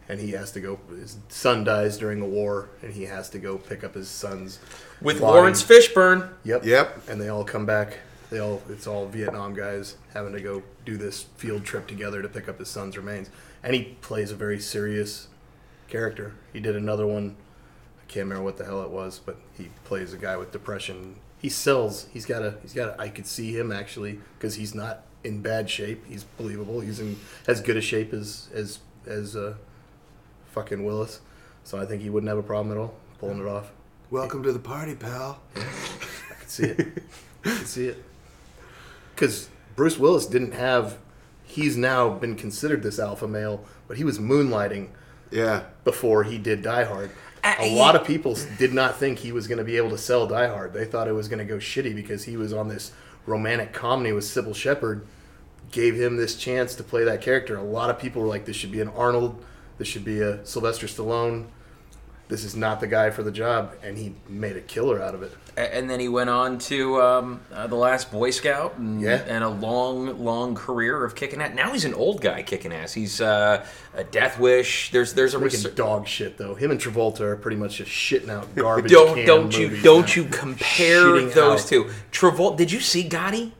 [0.08, 0.78] and he has to go.
[0.88, 4.60] His son dies during a war, and he has to go pick up his son's
[5.02, 5.32] With body.
[5.32, 6.30] Laurence Fishburne.
[6.44, 6.64] Yep.
[6.64, 7.08] Yep.
[7.08, 7.98] And they all come back.
[8.30, 12.28] They all it's all Vietnam guys having to go do this field trip together to
[12.28, 13.28] pick up his son's remains.
[13.62, 15.28] And he plays a very serious
[15.88, 16.34] character.
[16.52, 17.36] He did another one.
[18.00, 21.16] I can't remember what the hell it was, but he plays a guy with depression.
[21.38, 22.06] He sells.
[22.12, 22.54] He's got a.
[22.62, 22.90] He's got.
[22.90, 26.04] A, I could see him actually because he's not in bad shape.
[26.06, 26.80] He's believable.
[26.80, 29.54] He's in as good a shape as as as uh,
[30.52, 31.20] fucking Willis.
[31.64, 33.70] So I think he wouldn't have a problem at all pulling it off.
[34.10, 35.40] Welcome to the party, pal.
[35.56, 35.60] I
[36.38, 37.02] can see it.
[37.44, 38.04] I can see it.
[39.14, 40.98] Because Bruce Willis didn't have.
[41.44, 44.88] He's now been considered this alpha male, but he was moonlighting
[45.30, 45.64] Yeah.
[45.84, 47.10] before he did Die Hard.
[47.44, 49.98] Uh, A lot of people did not think he was going to be able to
[49.98, 50.72] sell Die Hard.
[50.72, 52.92] They thought it was going to go shitty because he was on this
[53.26, 55.06] romantic comedy with Cybill Shepherd.
[55.70, 57.56] Gave him this chance to play that character.
[57.56, 59.42] A lot of people were like, "This should be an Arnold.
[59.78, 61.46] This should be a Sylvester Stallone.
[62.28, 65.22] This is not the guy for the job." And he made a killer out of
[65.22, 65.32] it.
[65.56, 69.22] And then he went on to um, uh, the last Boy Scout, and, Yeah.
[69.28, 71.54] and a long, long career of kicking ass.
[71.54, 72.92] Now he's an old guy kicking ass.
[72.92, 74.90] He's uh, a Death Wish.
[74.90, 76.54] There's there's a research- dog shit though.
[76.56, 78.90] Him and Travolta are pretty much just shitting out garbage.
[78.90, 80.22] don't don't you don't now.
[80.22, 81.68] you compare Shitting those out.
[81.68, 81.90] two.
[82.10, 82.56] Travolta.
[82.56, 83.52] Did you see Gotti?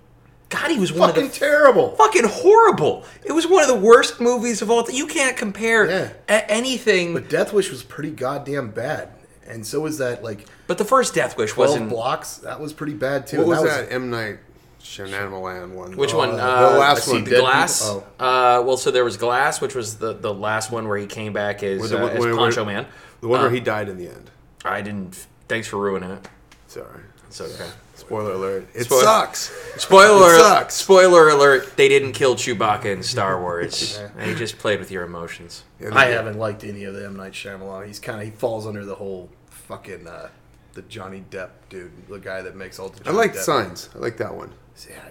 [0.51, 1.97] Gotti was one Fucking of the terrible.
[1.97, 3.05] fucking horrible.
[3.25, 4.95] It was one of the worst movies of all time.
[4.95, 6.09] You can't compare Yeah.
[6.29, 7.15] a- anything.
[7.15, 9.09] But Death Wish was pretty goddamn bad,
[9.47, 11.89] and so was that like But the first Death Wish wasn't.
[11.91, 12.37] Blocks.
[12.37, 13.39] That was pretty bad too.
[13.39, 14.39] What And was that, M Night
[14.83, 15.97] Shyamalan one?
[15.97, 16.37] Which Oh, one?
[16.37, 17.25] the Uh, last let's one.
[17.25, 17.83] the Glass.
[17.83, 18.07] People?
[18.21, 21.33] Uh, well, so there was Glass, which was the, the last one where he came
[21.33, 22.87] back as, Where the uh, as where- Poncho where- Man.
[23.23, 24.31] The one where Uh, he died in the end.
[24.65, 25.27] I didn't.
[25.49, 26.29] Thanks for ruining it.
[26.69, 27.01] Sorry.
[27.29, 27.71] It's okay.
[27.97, 28.67] Spoiler alert.
[28.75, 29.51] It Spoil- sucks.
[29.77, 30.39] Spoiler It alert!
[30.41, 30.75] sucks.
[30.75, 31.77] Spoiler alert!
[31.77, 34.01] They didn't kill Chewbacca in Star Wars.
[34.17, 35.65] They just played with your emotions.
[35.81, 36.17] Yeah, I did.
[36.17, 37.87] haven't liked any of the M Night Shyamalan.
[37.87, 40.29] He's kind of he falls under the whole fucking uh,
[40.75, 43.01] the Johnny Depp dude, the guy that makes all the.
[43.01, 43.89] I Johnny like Depp Signs.
[43.95, 44.53] I like that one.
[44.89, 45.09] Yeah,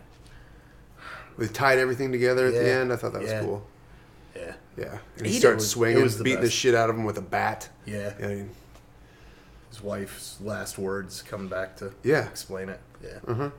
[1.37, 2.91] We tied everything together at the end.
[2.91, 3.65] I thought that was cool.
[4.35, 4.97] yeah, Yeah.
[5.17, 7.05] And he, He starts was- swinging, it was the beating the shit out of him
[7.05, 7.69] with a bat.
[7.85, 8.13] yeah.
[8.21, 8.49] I mean,
[9.73, 12.27] His wife's last words come back to Yeah.
[12.27, 12.79] explain it.
[13.03, 13.49] Yeah,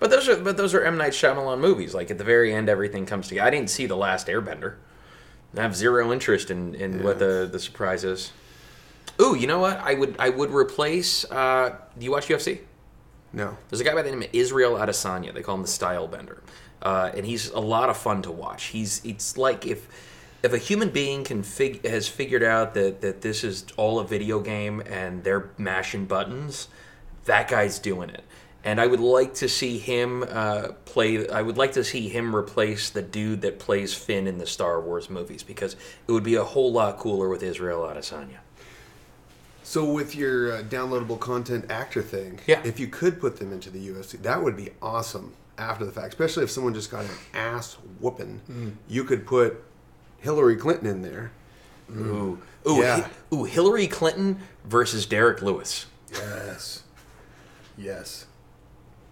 [0.00, 1.92] But those are but those are M Night Shyamalan movies.
[1.92, 3.46] Like at the very end, everything comes together.
[3.46, 4.76] I didn't see the Last Airbender.
[5.54, 8.32] I have zero interest in, in what the the surprise is.
[9.20, 9.76] Ooh, you know what?
[9.78, 11.30] I would I would replace.
[11.30, 12.60] Uh, do you watch UFC?
[13.34, 13.58] no.
[13.68, 15.34] There's a guy by the name of Israel Adesanya.
[15.34, 16.42] They call him the Style Bender,
[16.80, 18.64] uh, and he's a lot of fun to watch.
[18.66, 19.86] He's it's like if
[20.42, 24.04] if a human being can fig- has figured out that that this is all a
[24.06, 26.68] video game and they're mashing buttons,
[27.24, 28.24] that guy's doing it.
[28.64, 31.28] And I would like to see him uh, play.
[31.28, 34.80] I would like to see him replace the dude that plays Finn in the Star
[34.80, 35.74] Wars movies because
[36.06, 38.38] it would be a whole lot cooler with Israel Adesanya.
[39.62, 42.60] So with your uh, downloadable content actor thing, Yeah.
[42.64, 46.08] if you could put them into the UFC, that would be awesome after the fact.
[46.14, 48.72] Especially if someone just got an ass whooping, Mm.
[48.88, 49.62] you could put
[50.20, 51.30] Hillary Clinton in there.
[51.90, 53.00] Ooh, ooh, Yeah.
[53.02, 55.86] Hi- ooh, Hillary Clinton versus Derrick Lewis.
[56.12, 56.82] yes,
[57.76, 58.26] yes.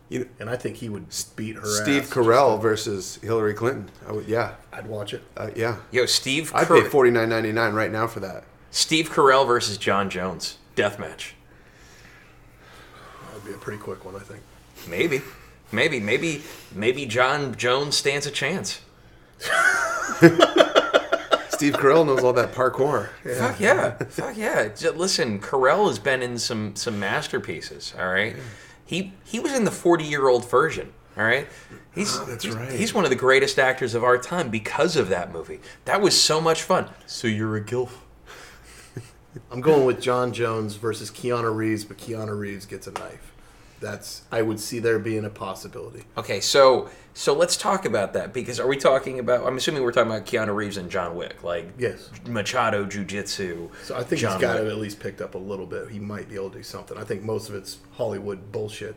[0.09, 1.65] You know, And I think he would beat her.
[1.67, 2.11] Steve ass.
[2.11, 3.91] Carell versus Hillary Clinton.
[4.07, 5.23] I would, yeah, I'd watch it.
[5.37, 5.79] uh, yeah.
[5.91, 6.53] Yo, Steve.
[6.55, 8.45] I'd Car- pay forty nine ninety nine right now for that.
[8.71, 10.59] Steve Carell versus Jon Jones.
[10.77, 11.35] Death match.
[13.33, 14.43] That'd be a pretty quick one, I think.
[14.87, 15.23] Maybe.
[15.73, 15.99] Maybe.
[15.99, 16.43] Maybe.
[16.73, 18.81] Maybe Jon Jones stands a chance.
[21.57, 23.09] Steve Carell knows all that parkour.
[23.39, 23.97] Fuck yeah.
[23.97, 24.69] Fuck yeah.
[24.95, 27.95] Listen, Carell has been in some some masterpieces.
[27.99, 28.37] All right.
[28.85, 30.93] He he was in the forty year old virgin.
[31.17, 31.49] All right.
[31.95, 32.71] He's Oh, that's he's, right.
[32.73, 35.61] he's one of the greatest actors of our time because of that movie.
[35.87, 36.91] That was so much fun.
[37.07, 37.91] So you're a gilf.
[39.51, 43.33] I'm going with Jon Jones versus Keanu Reeves, but Keanu Reeves gets a knife.
[43.87, 46.03] That's I would see there being a possibility.
[46.19, 49.47] Okay, so so let's talk about that because are we talking about?
[49.47, 52.11] I'm assuming we're talking about Keanu Reeves and John Wick, like Yes.
[52.27, 53.71] Machado Jiu Jitsu.
[53.85, 54.65] So I think John he's got to Wick.
[54.65, 55.89] have at least picked up a little bit.
[55.91, 56.99] He might be able to do something.
[56.99, 58.97] I think most of it's Hollywood bullshit.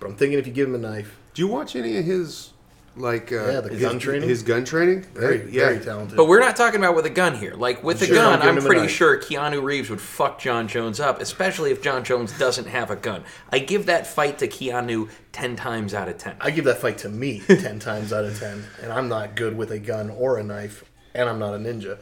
[0.00, 2.50] But I'm thinking if you give him a knife, Do you watch any of his
[2.96, 4.28] like uh, Yeah, the his, gun training?
[4.28, 5.02] His gun training.
[5.14, 5.66] Very, yeah.
[5.66, 6.16] very talented.
[6.16, 7.54] But we're not talking about with a gun here.
[7.54, 10.98] Like with a Sure, gun, I'm I'm pretty sure Keanu Reeves would fuck Jon Jones
[11.00, 13.24] up, especially if Jon Jones doesn't have a gun.
[13.50, 16.36] I give that fight to Keanu ten times out of ten.
[16.40, 19.56] I give that fight to me ten times out of ten, and I'm not good
[19.56, 21.98] with a gun or a knife, and I'm not a ninja.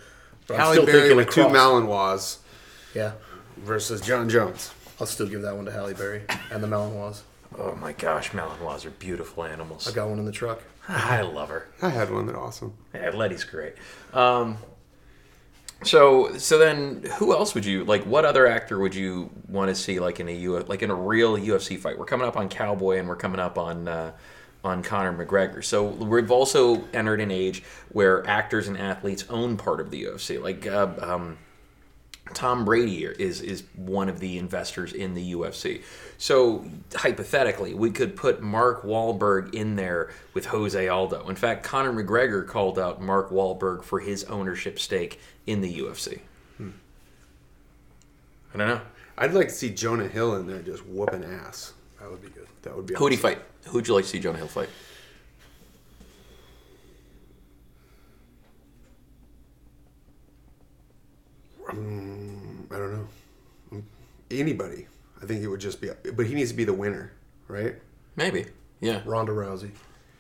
[0.46, 1.57] But I'm still Berry thinking with two across.
[1.57, 2.38] Malinois
[2.94, 3.12] Yeah,
[3.59, 4.70] versus Jon Jones.
[5.00, 7.22] I'll still give that one to Halle Berry and the Malinois.
[7.59, 9.88] Oh my gosh, Malinois are beautiful animals.
[9.88, 10.62] I got one in the truck.
[10.88, 11.68] I love her.
[11.82, 12.26] I had one.
[12.26, 12.74] They're awesome.
[12.94, 13.74] Yeah, Letty's great.
[14.12, 14.58] Um,
[15.82, 18.04] so so then, who else would you like?
[18.04, 20.94] What other actor would you want to see like in a U like in a
[20.94, 21.98] real UFC fight?
[21.98, 24.12] We're coming up on Cowboy and we're coming up on uh,
[24.62, 25.62] on Conor McGregor.
[25.62, 30.42] So we've also entered an age where actors and athletes own part of the UFC.
[30.42, 31.38] Like uh, um,
[32.32, 35.82] Tom Brady is is one of the investors in the UFC.
[36.16, 41.28] So hypothetically, we could put Mark Wahlberg in there with Jose Aldo.
[41.28, 46.20] In fact, Conor McGregor called out Mark Wahlberg for his ownership stake in the UFC.
[46.56, 46.70] Hmm.
[48.54, 48.80] I don't know.
[49.18, 51.74] I'd like to see Jonah Hill in there just whooping ass.
[52.00, 52.48] That would be good.
[52.62, 52.94] That would be.
[52.94, 53.38] Who would he fight?
[53.66, 54.68] Who would you like to see Jonah Hill fight?
[61.68, 62.13] Um,
[62.74, 63.82] I don't know.
[64.30, 64.87] Anybody.
[65.22, 65.90] I think it would just be.
[66.14, 67.12] But he needs to be the winner,
[67.48, 67.76] right?
[68.16, 68.46] Maybe.
[68.80, 69.00] Yeah.
[69.04, 69.70] Ronda Rousey.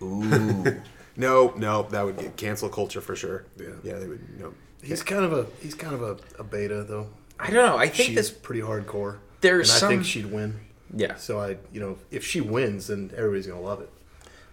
[0.02, 0.80] Ooh.
[1.16, 3.44] No, no, that would get cancel culture for sure.
[3.56, 3.66] Yeah.
[3.84, 4.40] yeah, they would.
[4.40, 7.06] No, He's kind of a he's kind of a, a beta though.
[7.38, 7.76] I don't know.
[7.76, 8.30] I think She's this.
[8.30, 9.18] pretty hardcore.
[9.40, 10.58] There's and I think she'd win.
[10.92, 11.14] Yeah.
[11.14, 13.90] So I, you know, if she wins, then everybody's gonna love it.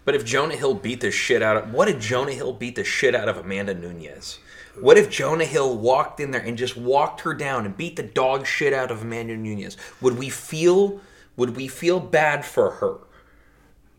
[0.04, 2.84] But if Jonah Hill beat the shit out of what did Jonah Hill beat the
[2.84, 4.38] shit out of Amanda Nunes?
[4.80, 8.02] What if Jonah Hill walked in there and just walked her down and beat the
[8.02, 9.76] dog shit out of Amanda Nunes?
[10.00, 11.00] Would we feel
[11.36, 12.98] would we feel bad for her?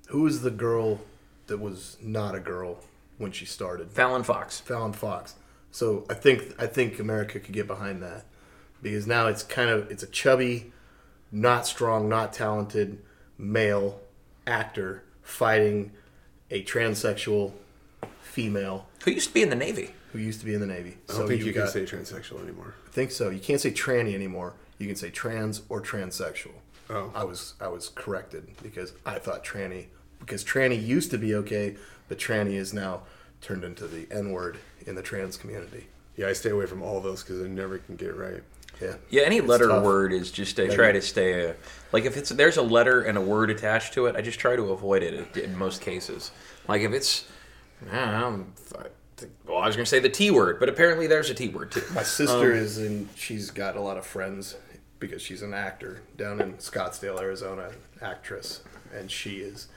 [0.08, 1.02] Who is the girl
[1.48, 2.80] that was not a girl
[3.18, 3.92] when she started?
[3.92, 4.60] Fallon Fox.
[4.60, 5.36] Fallon Fox.
[5.72, 8.26] So I think I think America could get behind that
[8.82, 10.72] because now it's kind of it's a chubby,
[11.32, 13.00] not strong, not talented
[13.38, 14.00] male
[14.48, 15.92] actor fighting
[16.52, 17.54] a transsexual
[18.22, 19.92] female Who used to be in the Navy.
[20.13, 20.97] Who used to be in the Navy.
[21.10, 22.76] I don't think you, you've can got- say transsexual anymore.
[22.88, 23.30] I think so.
[23.30, 24.54] You can't say tranny anymore.
[24.80, 26.52] You can say trans or transsexual.
[26.89, 27.12] Oh.
[27.15, 29.88] I was I was corrected because I thought tranny
[30.19, 31.76] because tranny used to be okay,
[32.08, 33.02] but tranny is now
[33.41, 35.88] turned into the N word in the trans community.
[36.15, 38.43] Yeah, I stay away from all those because I never can get it right.
[38.82, 38.95] Yeah.
[39.10, 39.84] Yeah, any It's letter tough.
[39.84, 41.54] word is just I try to stay uh,
[41.91, 44.56] like if it's there's a letter and a word attached to it, I just try
[44.56, 46.32] to avoid it in most cases.
[46.67, 47.26] Like if it's
[47.91, 48.45] I don't know,
[48.80, 48.93] I think-
[49.47, 51.84] well, I was gonna say the T word, but apparently there's a T word too.
[51.93, 53.10] My sister um, is in.
[53.15, 54.56] She's got a lot of friends
[54.99, 57.71] because she's an actor down in Scottsdale, Arizona,
[58.02, 58.62] actress,
[58.93, 59.67] and she is.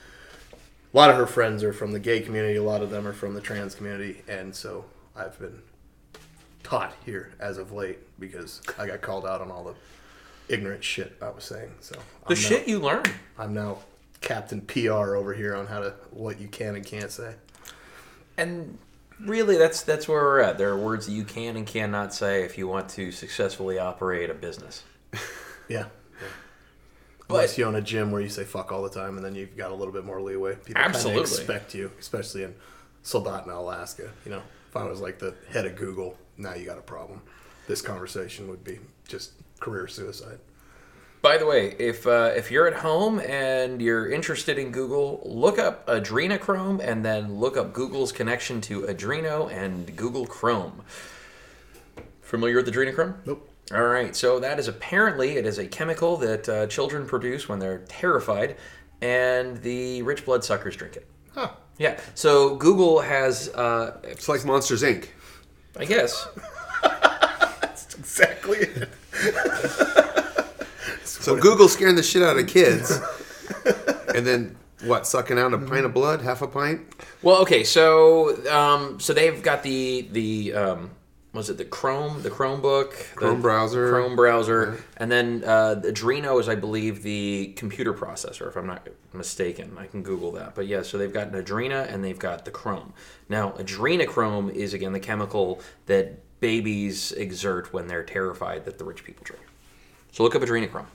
[0.53, 2.57] A lot of her friends are from the gay community.
[2.57, 5.61] A lot of them are from the trans community, and so I've been
[6.63, 9.75] taught here as of late because I got called out on all the
[10.53, 11.71] ignorant shit I was saying.
[11.81, 13.03] So The I'm now- shit you learn.
[13.39, 13.79] I'm now
[14.21, 17.35] Captain PR over here on how to what you can and can't say.
[18.39, 18.79] And
[19.21, 20.59] really, that's that's where we're at.
[20.59, 24.31] There are words that you can and cannot say if you want to successfully operate
[24.31, 24.83] a business.
[25.69, 25.87] Yeah.
[27.29, 29.35] But- Unless you own a gym where you say fuck all the time, and then
[29.35, 30.53] you've got a little bit more leeway.
[30.55, 31.23] People kinda Absolutely.
[31.23, 32.55] expect you, especially in
[33.03, 34.13] Soldotna, Alaska.
[34.25, 37.21] You know, if I was like the head of Google, now you got a problem.
[37.67, 40.39] This conversation would be just career suicide.
[41.27, 45.59] By the way, if uh, if you're at home and you're interested in Google, look
[45.59, 50.83] up Adrenochrome and then look up Google's connection to Adreno and Google Chrome.
[52.23, 53.17] Familiar with Adrenochrome?
[53.27, 53.51] Nope.
[53.75, 57.59] All right, so that is apparently it is a chemical that uh, children produce when
[57.59, 58.57] they're terrified,
[59.01, 61.09] and the rich bloodsuckers drink it.
[61.35, 61.51] Huh.
[61.77, 65.09] Yeah, so Google has, uh, It's like Monsters Inc.
[65.77, 66.29] I guess,
[66.83, 70.23] That's exactly it.
[71.09, 73.01] So Google's scaring the shit out of kids,
[74.15, 75.07] and then what?
[75.07, 76.81] Sucking out a pint of blood, half a pint.
[77.23, 80.91] Well, okay, so um, so they've got the the um,
[81.33, 83.91] was it the Chrome the Chromebook Chrome the browser.
[83.91, 88.67] Chrome browser, and then uh, the Adreno is I believe the computer processor if I'm
[88.67, 89.77] not mistaken.
[89.79, 92.51] I can Google that, but yeah, so they've got an Adreno and they've got the
[92.51, 92.93] Chrome.
[93.29, 99.05] Now, adrenochrome is again the chemical that babies exert when they're terrified that the rich
[99.05, 99.43] people drink.
[100.13, 100.87] So look up adrenochrome.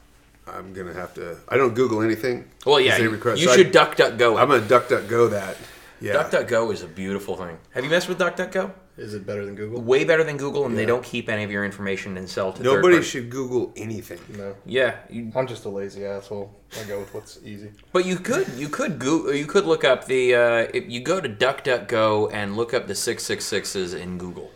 [0.47, 1.37] I'm gonna have to.
[1.49, 2.45] I don't Google anything.
[2.65, 4.37] Well, yeah, 'cause they you, request- you so I- should duck duck go.
[4.37, 5.57] I'm gonna duck duck go that.
[6.03, 6.13] Yeah.
[6.15, 7.59] DuckDuckGo is a beautiful thing.
[7.75, 8.71] Have you messed with DuckDuckGo?
[8.97, 9.81] Is it better than Google?
[9.83, 12.63] Way better than Google, and they don't keep any of your information and sell to
[12.63, 14.17] Nobody party- should Google anything.
[14.35, 14.55] No.
[14.65, 16.51] Yeah, you, I'm just a lazy asshole.
[16.81, 17.69] I go with what's easy.
[17.93, 21.21] but you could you could go you could look up the uh, if you go
[21.21, 24.49] to DuckDuckGo and look up the six six sixes in Google.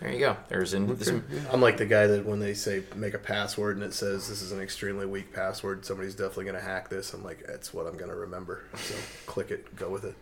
[0.00, 0.36] There you go.
[0.48, 3.84] There's in some, I'm like the guy that when they say make a password and
[3.84, 7.12] it says this is an extremely weak password, somebody's definitely going to hack this.
[7.14, 8.62] I'm like, that's what I'm going to remember.
[8.76, 8.94] So
[9.26, 10.14] click it, go with it.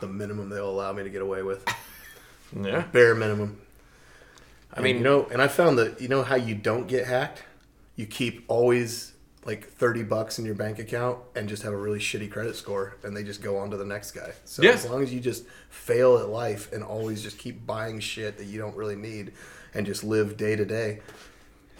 [0.00, 1.64] The minimum they'll allow me to get away with,
[2.60, 2.82] yeah.
[2.92, 3.60] bare minimum.
[4.74, 7.44] I mean, you know, and I found that you know how you don't get hacked.
[7.94, 9.12] You keep always
[9.44, 12.96] like thirty bucks in your bank account and just have a really shitty credit score,
[13.02, 14.32] and they just go on to the next guy.
[14.44, 14.72] So Yeah.
[14.72, 18.44] as long as you just fail at life and always just keep buying shit that
[18.46, 19.32] you don't really need,
[19.74, 21.00] and just live day to day,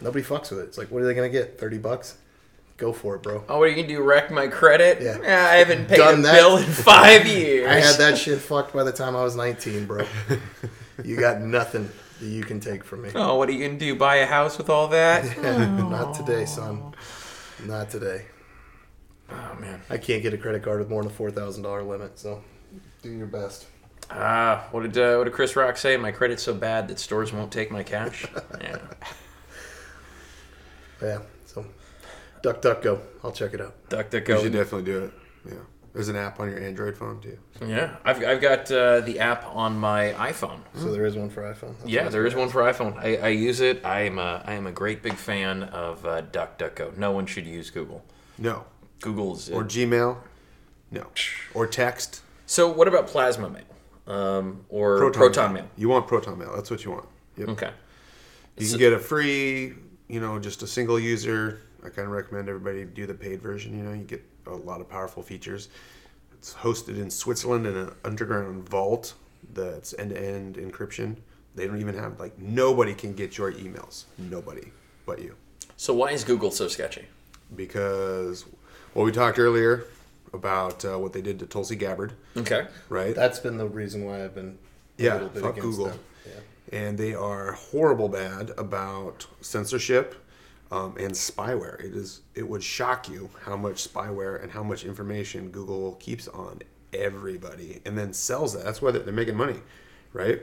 [0.00, 0.64] nobody fucks with it.
[0.64, 1.58] It's like, what are they gonna get?
[1.58, 2.16] Thirty bucks?
[2.78, 3.44] Go for it, bro.
[3.46, 4.00] oh, what are you gonna do?
[4.02, 5.02] Wreck my credit?
[5.02, 5.18] Yeah.
[5.22, 6.34] I haven't paid Done a that.
[6.36, 7.68] bill in five years.
[7.68, 10.06] I had that shit fucked by the time I was nineteen, bro.
[11.04, 11.90] you got nothing
[12.20, 13.10] that you can take from me.
[13.14, 13.94] Oh, what are you gonna do?
[13.96, 15.24] Buy a house with all that?
[15.42, 16.94] Not today, son.
[17.66, 18.26] Not today.
[19.30, 19.80] oh man.
[19.90, 22.18] I can't get a credit card with more than a four thousand dollar limit.
[22.18, 22.42] So,
[23.02, 23.66] do your best.
[24.10, 25.96] Ah, what did uh, what did Chris Rock say?
[25.96, 28.26] My credit's so bad that stores won't take my cash.
[28.60, 28.78] yeah.
[31.02, 31.18] Yeah.
[31.46, 31.64] So,
[32.42, 33.00] duck, duck, go.
[33.22, 33.74] I'll check it out.
[33.88, 34.28] Duck DuckGo.
[34.28, 35.12] You should definitely do it.
[35.46, 35.54] Yeah.
[35.92, 37.36] There's an app on your Android phone too.
[37.66, 40.60] Yeah, I've, I've got uh, the app on my iPhone.
[40.76, 41.76] So there is one for iPhone.
[41.78, 42.96] That's Yeah, what I there was is one for iPhone.
[42.96, 43.84] I, I use it.
[43.84, 46.96] I am a I am a great big fan of uh, DuckDuckGo.
[46.96, 48.04] No one should use Google.
[48.38, 48.64] No.
[49.00, 50.18] Google's Or Gmail.
[50.92, 51.06] No.
[51.54, 52.22] Or text.
[52.46, 52.68] so.
[52.70, 53.62] What about Plasma Mail
[54.06, 55.68] um, or Proton, Proton, Mail?
[55.76, 56.52] You want Proton Mail.
[56.54, 57.06] That's what you want.
[57.36, 57.48] Yep.
[57.50, 57.70] Okay.
[58.58, 59.74] You So- can get a free,
[60.08, 61.62] you know, just a single user.
[61.84, 63.76] I kind of recommend everybody do the paid version.
[63.76, 65.68] You know, you get a lot of powerful features.
[66.32, 69.14] It's hosted in Switzerland in an underground vault
[69.52, 71.16] that's end to end encryption.
[71.54, 74.04] They don't even have, like, nobody can get your emails.
[74.18, 74.70] Nobody
[75.04, 75.34] but you.
[75.76, 77.06] So why is Google so sketchy?
[77.54, 78.44] Because,
[78.94, 79.84] well, we talked earlier
[80.32, 82.66] about uh, what they did to Tulsi Gabbard, Okay.
[82.88, 83.14] right?
[83.14, 84.58] That's been the reason why I've been
[84.98, 85.86] a Yeah, little bit fuck against Google.
[85.86, 85.98] them.
[86.26, 86.78] Yeah.
[86.80, 90.14] and they are horrible bad about censorship
[90.70, 91.80] um, and spyware.
[91.80, 96.28] It is it would shock you how much spyware and how much information Google keeps
[96.28, 96.60] on
[96.92, 98.64] everybody and then sells that.
[98.64, 99.60] That's why they're, they're making money,
[100.12, 100.42] right?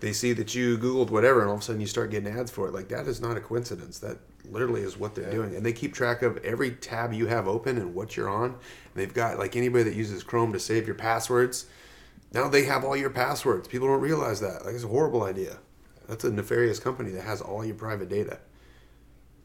[0.00, 2.50] They see that you Googled whatever, and all of a sudden you start getting ads
[2.50, 2.74] for it.
[2.74, 3.98] Like that is not a coincidence.
[4.00, 4.18] That
[4.50, 7.78] literally is what they're doing, and they keep track of every tab you have open
[7.78, 8.50] and what you're on.
[8.50, 8.58] And
[8.94, 11.66] they've got like anybody that uses Chrome to save your passwords.
[12.32, 13.68] Now they have all your passwords.
[13.68, 14.64] People don't realize that.
[14.64, 15.58] Like it's a horrible idea.
[16.08, 18.40] That's a nefarious company that has all your private data.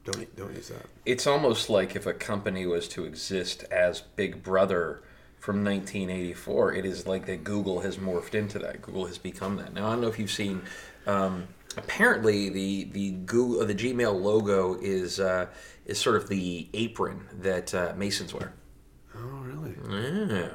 [0.05, 0.85] Don't don't use that.
[1.05, 5.01] It's almost like if a company was to exist as Big Brother
[5.39, 8.81] from 1984, it is like that Google has morphed into that.
[8.81, 9.73] Google has become that.
[9.73, 10.61] Now I don't know if you've seen.
[11.05, 11.47] Um,
[11.77, 15.47] apparently, the the Google the Gmail logo is uh,
[15.85, 18.53] is sort of the apron that uh, Masons wear.
[19.15, 19.75] Oh really?
[20.33, 20.49] Yeah.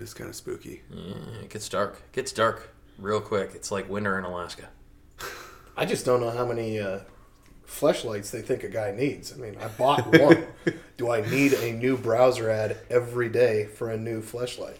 [0.00, 0.82] It's kind of spooky.
[0.90, 2.02] yeah, it gets dark.
[2.06, 3.52] It gets dark real quick.
[3.54, 4.68] It's like winter in Alaska.
[5.76, 7.00] I just don't know how many uh,
[7.66, 9.32] fleshlights they think a guy needs.
[9.32, 10.46] I mean, I bought one.
[10.96, 14.76] Do I need a new browser ad every day for a new fleshlight?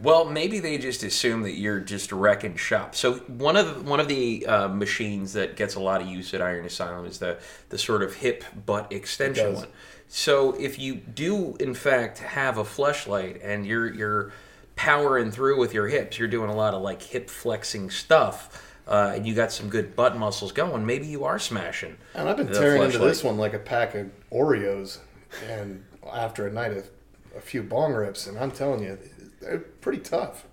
[0.00, 2.94] Well, maybe they just assume that you're just wrecking shop.
[2.94, 6.32] So one of the, one of the uh, machines that gets a lot of use
[6.34, 7.38] at Iron Asylum is the
[7.70, 9.68] the sort of hip butt extension one.
[10.06, 14.32] So if you do in fact have a fleshlight and you're you're
[14.76, 18.67] powering through with your hips, you're doing a lot of like hip flexing stuff.
[18.88, 20.86] Uh, and you got some good butt muscles going.
[20.86, 21.96] Maybe you are smashing.
[22.14, 24.98] And I've been tearing into this one like a pack of Oreos,
[25.46, 26.88] and after a night of
[27.36, 28.98] a few bong rips, and I'm telling you,
[29.40, 30.46] they're pretty tough,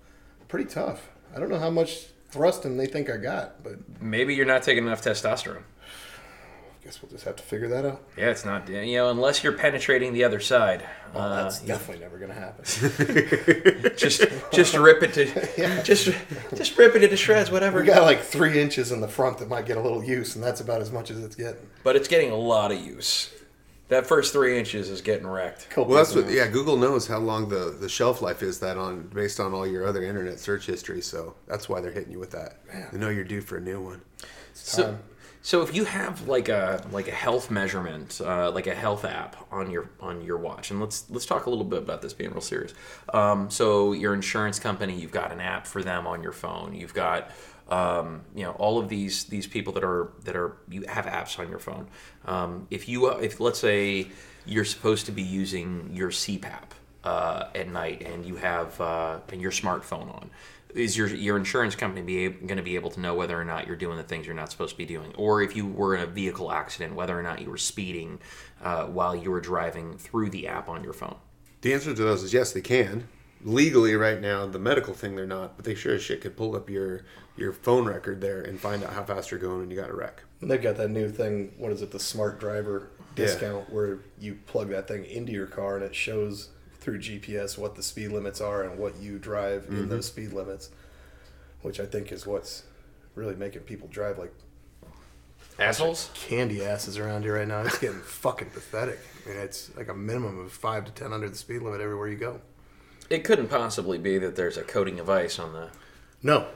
[0.48, 1.08] pretty tough.
[1.34, 4.86] I don't know how much thrusting they think I got, but Maybe you're not taking
[4.86, 5.62] enough testosterone.
[6.86, 8.00] I guess we'll just have to figure that out.
[8.16, 8.68] Yeah, it's not.
[8.68, 10.84] You know, unless you're penetrating the other side.
[11.12, 12.64] Well, Uh, that's definitely never gonna happen.
[13.96, 16.10] just just rip it to just
[16.54, 19.48] just rip it into shreds whatever we got like three inches in the front that
[19.48, 21.66] might get a little use, and that's about as much as it's getting.
[21.82, 23.32] but it's getting a lot of use
[23.88, 26.30] that first three inches is getting wrecked Couple Well, that's what.
[26.30, 29.66] Yeah, Google knows how long the, the shelf life is that on based on all
[29.66, 31.00] your other internet search history.
[31.00, 32.58] So that's why they're hitting you with that.
[32.92, 34.02] They know you're due for a new one.
[34.54, 34.98] so, time.
[35.46, 39.36] So if you have like a like a health measurement uh, like a health app
[39.52, 42.32] on your on your watch and let's let's talk a little bit about this being
[42.32, 42.74] real serious.
[43.14, 46.74] Um, so your insurance company you've got an app for them on your phone.
[46.74, 47.30] You've got
[47.68, 51.38] um, you know all of these these people that are that are you have apps
[51.38, 51.86] on your phone.
[52.24, 54.08] Um, if you if let's say
[54.46, 56.70] you're supposed to be using your CPAP
[57.04, 60.28] uh, at night and you have uh, and your smartphone on
[60.74, 63.66] is your your insurance company be going to be able to know whether or not
[63.66, 66.02] you're doing the things you're not supposed to be doing, or if you were in
[66.02, 68.18] a vehicle accident, whether or not you were speeding
[68.62, 71.16] uh, while you were driving through the app on your phone?
[71.62, 73.08] The answer to those is yes, they can.
[73.44, 76.56] Legally, right now, the medical thing they're not, but they sure as shit could pull
[76.56, 77.02] up your
[77.36, 79.94] your phone record there and find out how fast you're going when you got a
[79.94, 80.22] wreck.
[80.40, 81.52] And they've got that new thing.
[81.58, 81.90] What is it?
[81.90, 83.26] The smart driver Yeah.
[83.26, 86.48] discount, where you plug that thing into your car and it shows
[86.86, 89.76] through GPS what the speed limits are and what you drive Mm-hmm.
[89.76, 90.70] in those speed limits,
[91.62, 92.62] which I think is what's
[93.16, 94.32] really making people drive like
[95.58, 96.10] Assholes.
[96.14, 97.62] candy asses around here right now.
[97.62, 99.00] It's getting fucking pathetic.
[99.24, 102.06] I mean, it's like a minimum of five to ten under the speed limit everywhere
[102.08, 102.40] you go.
[103.10, 105.70] It couldn't possibly be that there's a coating of ice on the.
[106.22, 106.46] No,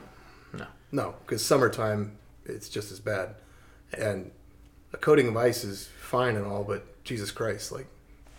[0.53, 0.67] No.
[0.93, 3.35] no, because summertime it's just as bad,
[3.99, 4.31] and
[4.93, 7.87] a coating of ice is fine and all, but Jesus Christ, like,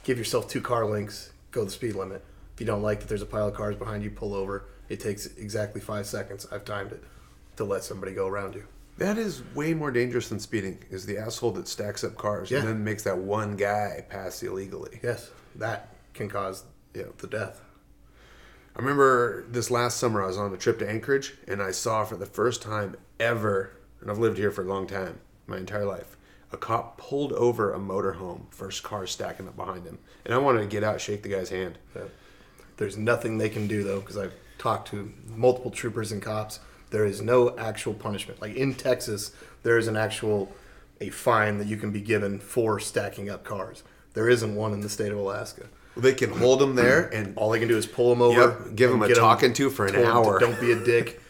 [0.03, 2.23] give yourself two car lengths, go the speed limit.
[2.53, 4.65] If you don't like that, there's a pile of cars behind you, pull over.
[4.89, 6.47] It takes exactly five seconds.
[6.51, 7.03] I've timed it
[7.57, 8.65] to let somebody go around you.
[8.97, 10.79] That is way more dangerous than speeding.
[10.89, 12.59] Is the asshole that stacks up cars Yeah.
[12.59, 14.99] and then makes that one guy pass illegally.
[15.01, 17.05] Yes, that can cause Yeah.
[17.17, 17.61] the death.
[18.75, 22.03] I remember this last summer I was on a trip to Anchorage and I saw
[22.05, 23.71] for the first time ever,
[24.01, 26.15] and I've lived here for a long time, my entire life,
[26.51, 30.61] a cop pulled over a motorhome, first car stacking up behind him, and I wanted
[30.61, 31.77] to get out, shake the guy's hand.
[31.95, 32.03] Yeah.
[32.77, 36.59] There's nothing they can do though, because I've talked to multiple troopers and cops.
[36.89, 38.41] There is no actual punishment.
[38.41, 39.31] Like in Texas,
[39.63, 40.51] there is an actual
[40.99, 43.83] a fine that you can be given for stacking up cars.
[44.13, 45.67] There isn't one in the state of Alaska.
[45.97, 48.75] They can hold them there and All they can do is pull them over, Yep,
[48.75, 50.39] give 'em and a talking to for an hour.
[50.39, 51.21] Don't be a dick,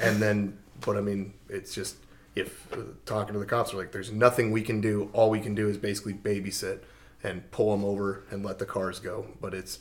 [0.00, 0.56] and then.
[0.80, 1.96] But I mean, it's just
[2.38, 5.10] if uh, talking to the cops are like, there's nothing we can do.
[5.12, 6.80] All we can do is basically babysit
[7.22, 9.26] and pull them over and let the cars go.
[9.40, 9.78] But it's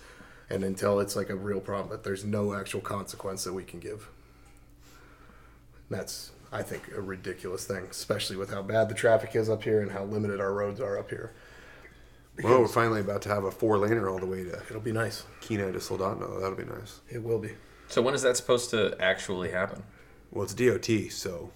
[0.49, 3.79] and until it's like a real problem, that there's no actual consequence that we can
[3.79, 4.09] give.
[5.89, 9.81] That's I think a ridiculous thing, especially with how bad the traffic is up here
[9.81, 11.33] and how limited our roads are up here.
[12.41, 14.91] well, we're finally about to have a four laner all the way to It'll be
[14.93, 15.23] nice.
[15.41, 16.39] Kenai to Soldotna.
[16.39, 17.01] That'll be nice.
[17.09, 17.51] It will be.
[17.89, 19.83] So when is that supposed to actually happen?
[20.31, 21.51] Well, it's DOT, so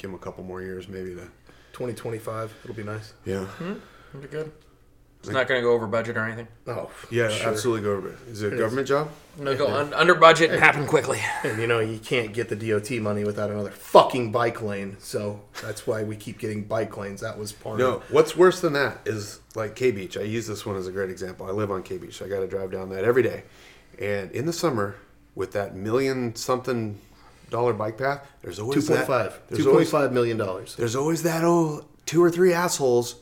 [0.00, 1.28] give him a couple more years maybe to
[1.72, 2.54] 2025.
[2.64, 3.12] It'll be nice.
[3.24, 3.44] yeah.
[3.44, 3.74] Hmm,
[4.12, 4.50] that'd be good.
[5.20, 6.48] It's not going to go over budget or anything.
[6.66, 7.50] Oh Yeah, sure.
[7.50, 9.10] absolutely go over Is it a government job?
[9.38, 11.20] No, go un- under budget and happen quickly.
[11.44, 14.96] And you know, you can't get the DOT money without another fucking bike lane.
[14.98, 17.20] So that's why we keep getting bike lanes.
[17.20, 20.16] That was part No, of what's worse than that is like K Beach.
[20.16, 21.46] I use this one as a great example.
[21.46, 22.22] I live on K Beach.
[22.22, 23.42] I got to drive down that every day.
[23.98, 24.94] And in the summer,
[25.34, 26.98] with that million something
[27.50, 29.32] dollar bike path, there's always that- 2.5.
[29.48, 30.38] There's always, $2.5 million.
[30.76, 33.16] there's always that oh two or three assholes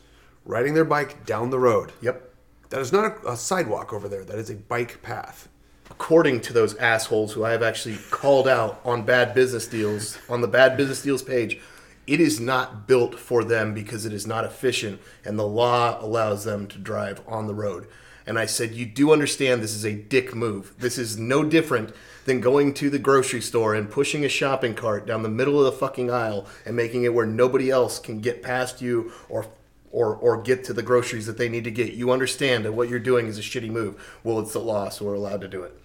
[0.45, 1.93] riding their bike down the road.
[2.01, 2.25] Yep.
[2.71, 4.25] That is not a, a sidewalk over there.
[4.25, 5.49] That is a bike path.
[5.91, 10.43] According to those assholes who I have actually called out on bad business deals, on
[10.43, 11.61] the bad business deals page,
[12.09, 16.45] it is not built for them because it is not efficient and the law allows
[16.45, 17.87] them to drive on the road.
[18.27, 20.75] And I said, You do understand this is a dick move.
[20.79, 21.95] This is no different
[22.25, 25.65] than going to the grocery store and pushing a shopping cart down the middle of
[25.65, 29.47] the fucking aisle and making it where nobody else can get past you or
[29.91, 31.95] or or get to the groceries that they need to get.
[31.95, 34.19] You understand that what you're doing is a shitty move.
[34.23, 35.79] Well, it's the law, so we're allowed to do it.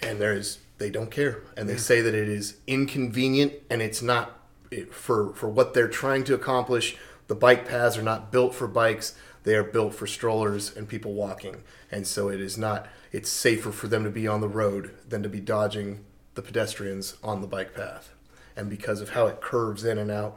[0.00, 4.40] And there's they don't care, and they say that it is inconvenient, and it's not
[4.70, 6.96] it, for for what they're trying to accomplish.
[7.26, 9.14] The bike paths are not built for bikes;
[9.44, 12.88] they are built for strollers and people walking, and so it is not.
[13.12, 16.04] It's safer for them to be on the road than to be dodging
[16.34, 18.10] the pedestrians on the bike path,
[18.56, 20.36] and because of how it curves in and out,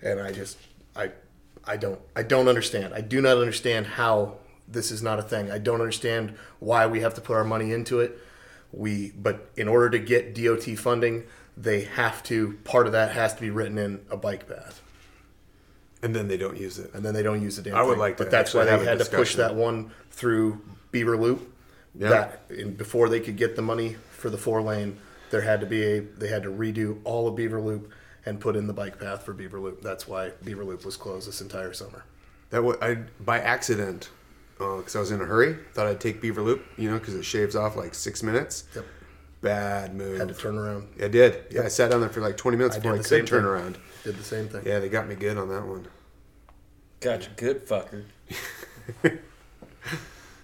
[0.00, 0.58] and I just
[0.94, 1.10] I
[1.64, 2.94] I don't I don't understand.
[2.94, 5.50] I do not understand how this is not a thing.
[5.50, 8.18] I don't understand why we have to put our money into it.
[8.72, 11.24] We but in order to get DOT funding,
[11.56, 14.82] they have to part of that has to be written in a bike path.
[16.02, 16.92] And then they don't use it.
[16.94, 17.98] And then they don't use the damn I would thing.
[18.00, 19.40] like to but that's why actually they a had to push discussion.
[19.40, 20.60] that one through
[20.90, 21.52] Beaver Loop.
[21.94, 22.08] Yeah.
[22.10, 24.98] That and before they could get the money for the four lane,
[25.30, 27.90] there had to be a they had to redo all of Beaver Loop
[28.26, 29.80] and put in the bike path for Beaver Loop.
[29.80, 32.04] That's why Beaver Loop was closed this entire summer.
[32.50, 34.10] That was I by accident
[34.58, 35.56] because I was in a hurry.
[35.74, 38.64] Thought I'd take Beaver Loop, you know, because it shaves off like six minutes.
[38.74, 38.84] Yep.
[39.42, 40.18] Bad move.
[40.18, 40.88] Had to turn around.
[41.02, 41.44] I did.
[41.50, 43.42] Yeah, I sat down there for like 20 minutes I before I the could turn
[43.42, 43.44] thing.
[43.50, 43.78] around.
[44.02, 44.62] Did the same thing.
[44.64, 45.86] Yeah, they got me good on that one.
[47.00, 48.04] Gotcha, good fucker.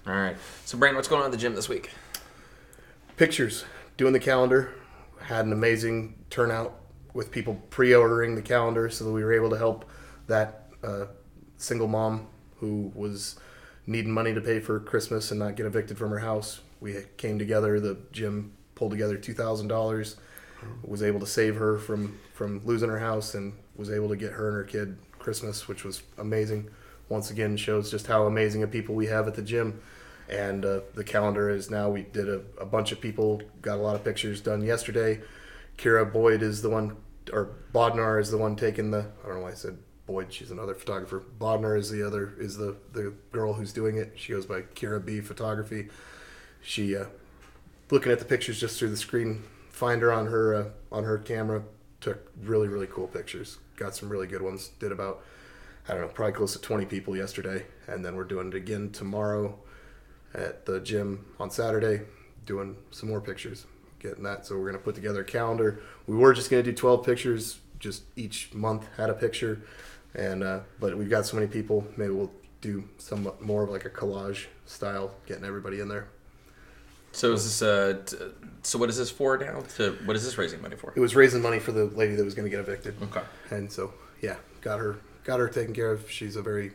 [0.06, 0.36] All right.
[0.66, 1.90] So, Brandon, what's going on at the gym this week?
[3.16, 3.64] Pictures.
[3.96, 4.74] Doing the calendar.
[5.20, 6.74] Had an amazing turnout
[7.14, 9.88] with people pre-ordering the calendar, so that we were able to help
[10.26, 11.06] that uh,
[11.56, 13.38] single mom who was
[13.86, 17.38] needing money to pay for Christmas and not get evicted from her house we came
[17.38, 17.80] together.
[17.80, 20.16] The gym pulled together two thousand dollars.
[20.84, 24.32] Was able to save her from from losing her house and was able to get
[24.32, 26.70] her and her kid Christmas, which was amazing.
[27.08, 29.80] Once again, shows just how amazing of people we have at the gym.
[30.28, 31.90] And uh, the calendar is now.
[31.90, 35.20] We did a, a bunch of people got a lot of pictures done yesterday.
[35.76, 36.96] Kira Boyd is the one,
[37.32, 39.06] or Bodnar is the one taking the.
[39.24, 39.78] I don't know why I said
[40.12, 40.32] Boyd.
[40.32, 41.22] She's another photographer.
[41.40, 44.12] Bodnar is the other is the the girl who's doing it.
[44.16, 45.88] She goes by Kira B Photography.
[46.60, 47.06] She uh,
[47.90, 51.62] looking at the pictures just through the screen finder on her uh, on her camera
[52.02, 53.56] took really really cool pictures.
[53.76, 54.68] Got some really good ones.
[54.78, 55.24] Did about
[55.88, 58.90] I don't know probably close to 20 people yesterday, and then we're doing it again
[58.90, 59.58] tomorrow
[60.34, 62.02] at the gym on Saturday,
[62.44, 63.64] doing some more pictures.
[63.98, 65.80] Getting that, so we're gonna put together a calendar.
[66.06, 69.62] We were just gonna do 12 pictures, just each month had a picture,
[70.14, 71.86] and uh, but we've got so many people.
[71.96, 76.08] Maybe we'll do some more of like a collage style, getting everybody in there.
[77.12, 78.16] So is this uh t-
[78.62, 79.62] so what is this for now?
[79.76, 80.92] To what is this raising money for?
[80.96, 82.94] It was raising money for the lady that was going to get evicted.
[83.02, 83.22] Okay.
[83.50, 83.92] And so,
[84.22, 86.10] yeah, got her got her taken care of.
[86.10, 86.72] She's a very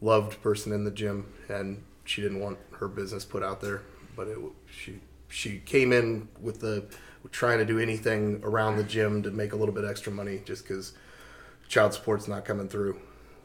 [0.00, 3.82] loved person in the gym, and she didn't want her business put out there.
[4.14, 4.38] But it,
[4.70, 6.84] she she came in with the
[7.32, 10.68] trying to do anything around the gym to make a little bit extra money, just
[10.68, 10.92] because
[11.68, 13.00] child support's not coming through.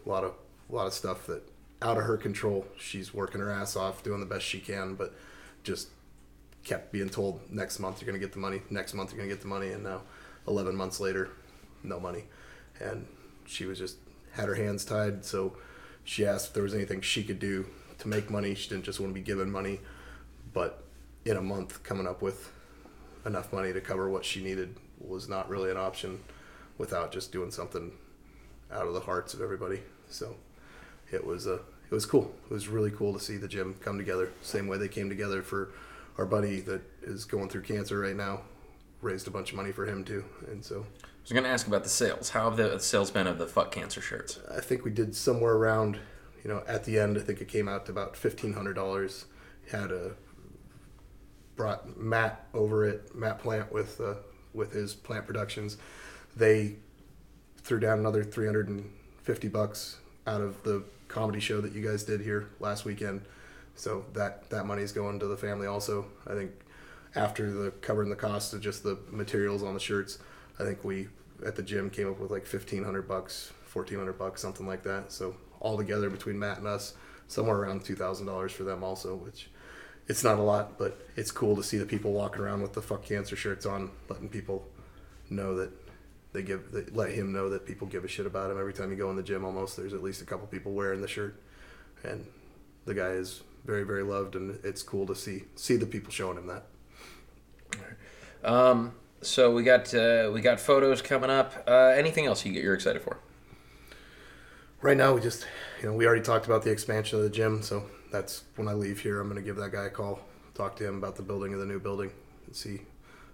[0.06, 0.34] A lot of
[0.70, 1.44] a lot of stuff that
[1.82, 2.66] out of her control.
[2.78, 5.14] She's working her ass off, doing the best she can, but
[5.64, 5.90] just
[6.64, 8.62] kept being told next month you're going to get the money.
[8.70, 9.70] Next month you're going to get the money.
[9.70, 10.02] And now
[10.48, 11.30] 11 months later
[11.84, 12.26] no money.
[12.80, 13.08] And
[13.46, 13.98] she was just
[14.34, 15.26] had her hands tied.
[15.26, 15.56] So
[16.04, 17.66] she asked if there was anything she could do
[18.00, 18.56] to make money.
[18.56, 19.80] She didn't just want to be given money.
[20.54, 20.84] But
[21.26, 22.52] in a month coming up with
[23.26, 26.20] enough money to cover what she needed was not really an option
[26.78, 27.92] without just doing something
[28.72, 29.82] out of the hearts of everybody.
[30.10, 30.36] So
[31.12, 32.34] it was a it was cool.
[32.50, 35.42] It was really cool to see the gym come together same way they came together
[35.42, 35.72] for
[36.18, 38.42] our buddy that is going through cancer right now
[39.02, 40.86] raised a bunch of money for him too and so.
[41.04, 42.30] I was gonna ask about the sales.
[42.30, 44.40] How have the sales been of the fuck cancer shirts?
[44.52, 45.98] i think we did somewhere around
[46.44, 49.26] you know at the end i think it came out to about $1500
[49.72, 50.12] had a
[51.56, 54.16] brought matt over it matt plant with uh,
[54.54, 55.78] with his plant productions.
[56.36, 56.78] They
[57.70, 62.50] threw down another 350 bucks out of the comedy show that you guys did here
[62.60, 63.22] last weekend.
[63.76, 66.08] So that that money is going to the family also.
[66.26, 66.52] I think
[67.16, 70.20] after the covering the cost of just the materials on the shirts
[70.60, 71.08] i think we
[71.44, 75.12] at the gym came up with like 1500 bucks 1400 bucks something like that.
[75.12, 76.96] So all together between matt and us
[77.28, 79.50] somewhere around $2000 for them also which
[80.08, 82.82] it's not a lot but it's cool to see the people walking around with the
[82.82, 84.66] fuck cancer shirts on letting people
[85.30, 85.79] know that
[86.34, 88.60] they give they let him know that people give a shit about him.
[88.60, 91.02] Every time you go in the gym almost there's at least a couple people wearing
[91.02, 91.42] the shirt.
[92.04, 92.26] And
[92.86, 96.38] the guy is very very loved and it's cool to see see the people showing
[96.38, 96.66] him that.
[98.44, 101.64] Um, so we got uh, we got photos coming up.
[101.68, 103.20] Uh, anything else you you're excited for?
[104.82, 105.46] right now we just
[105.82, 108.74] you know we already talked about the expansion of the gym so that's when i
[108.74, 110.20] leave here i'm going to give that guy a call
[110.54, 112.12] talk to him about the building of the new building
[112.46, 112.82] and see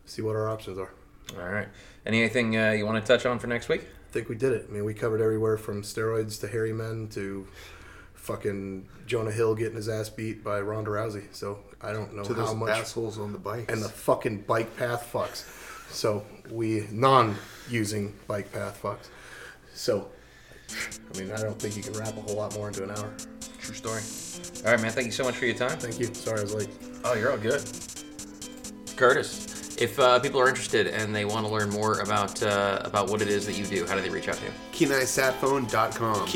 [0.06, 0.92] see what our options are
[1.38, 1.68] All right.
[2.06, 3.82] Anything uh, you want to touch on for next week?
[3.82, 4.68] I think we did it.
[4.70, 7.48] I mean, we covered everywhere from steroids to hairy men to
[8.14, 11.34] fucking Jonah Hill getting his ass beat by Ronda Rousey.
[11.34, 14.42] So I don't know to how those much assholes on the bike and the fucking
[14.42, 15.44] bike path fucks.
[15.92, 19.10] So we non-using bike path fucks.
[19.74, 20.10] So
[21.14, 23.14] I mean, I don't think you can wrap a whole lot more into an hour.
[23.60, 24.02] True story.
[24.66, 24.92] All right, man.
[24.92, 25.78] Thank you so much for your time.
[25.78, 26.14] Thank you.
[26.14, 26.70] Sorry I was late.
[27.04, 27.64] Oh, you're all good.
[28.96, 33.10] Curtis, if uh, people are interested and they want to learn more about uh, about
[33.10, 34.52] what it is that you do, how do they reach out to you?
[34.72, 36.28] KenaiSatphone.com.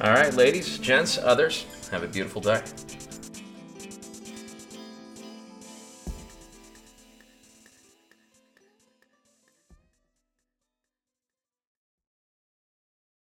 [0.00, 2.62] All right, ladies, gents, others, have a beautiful day.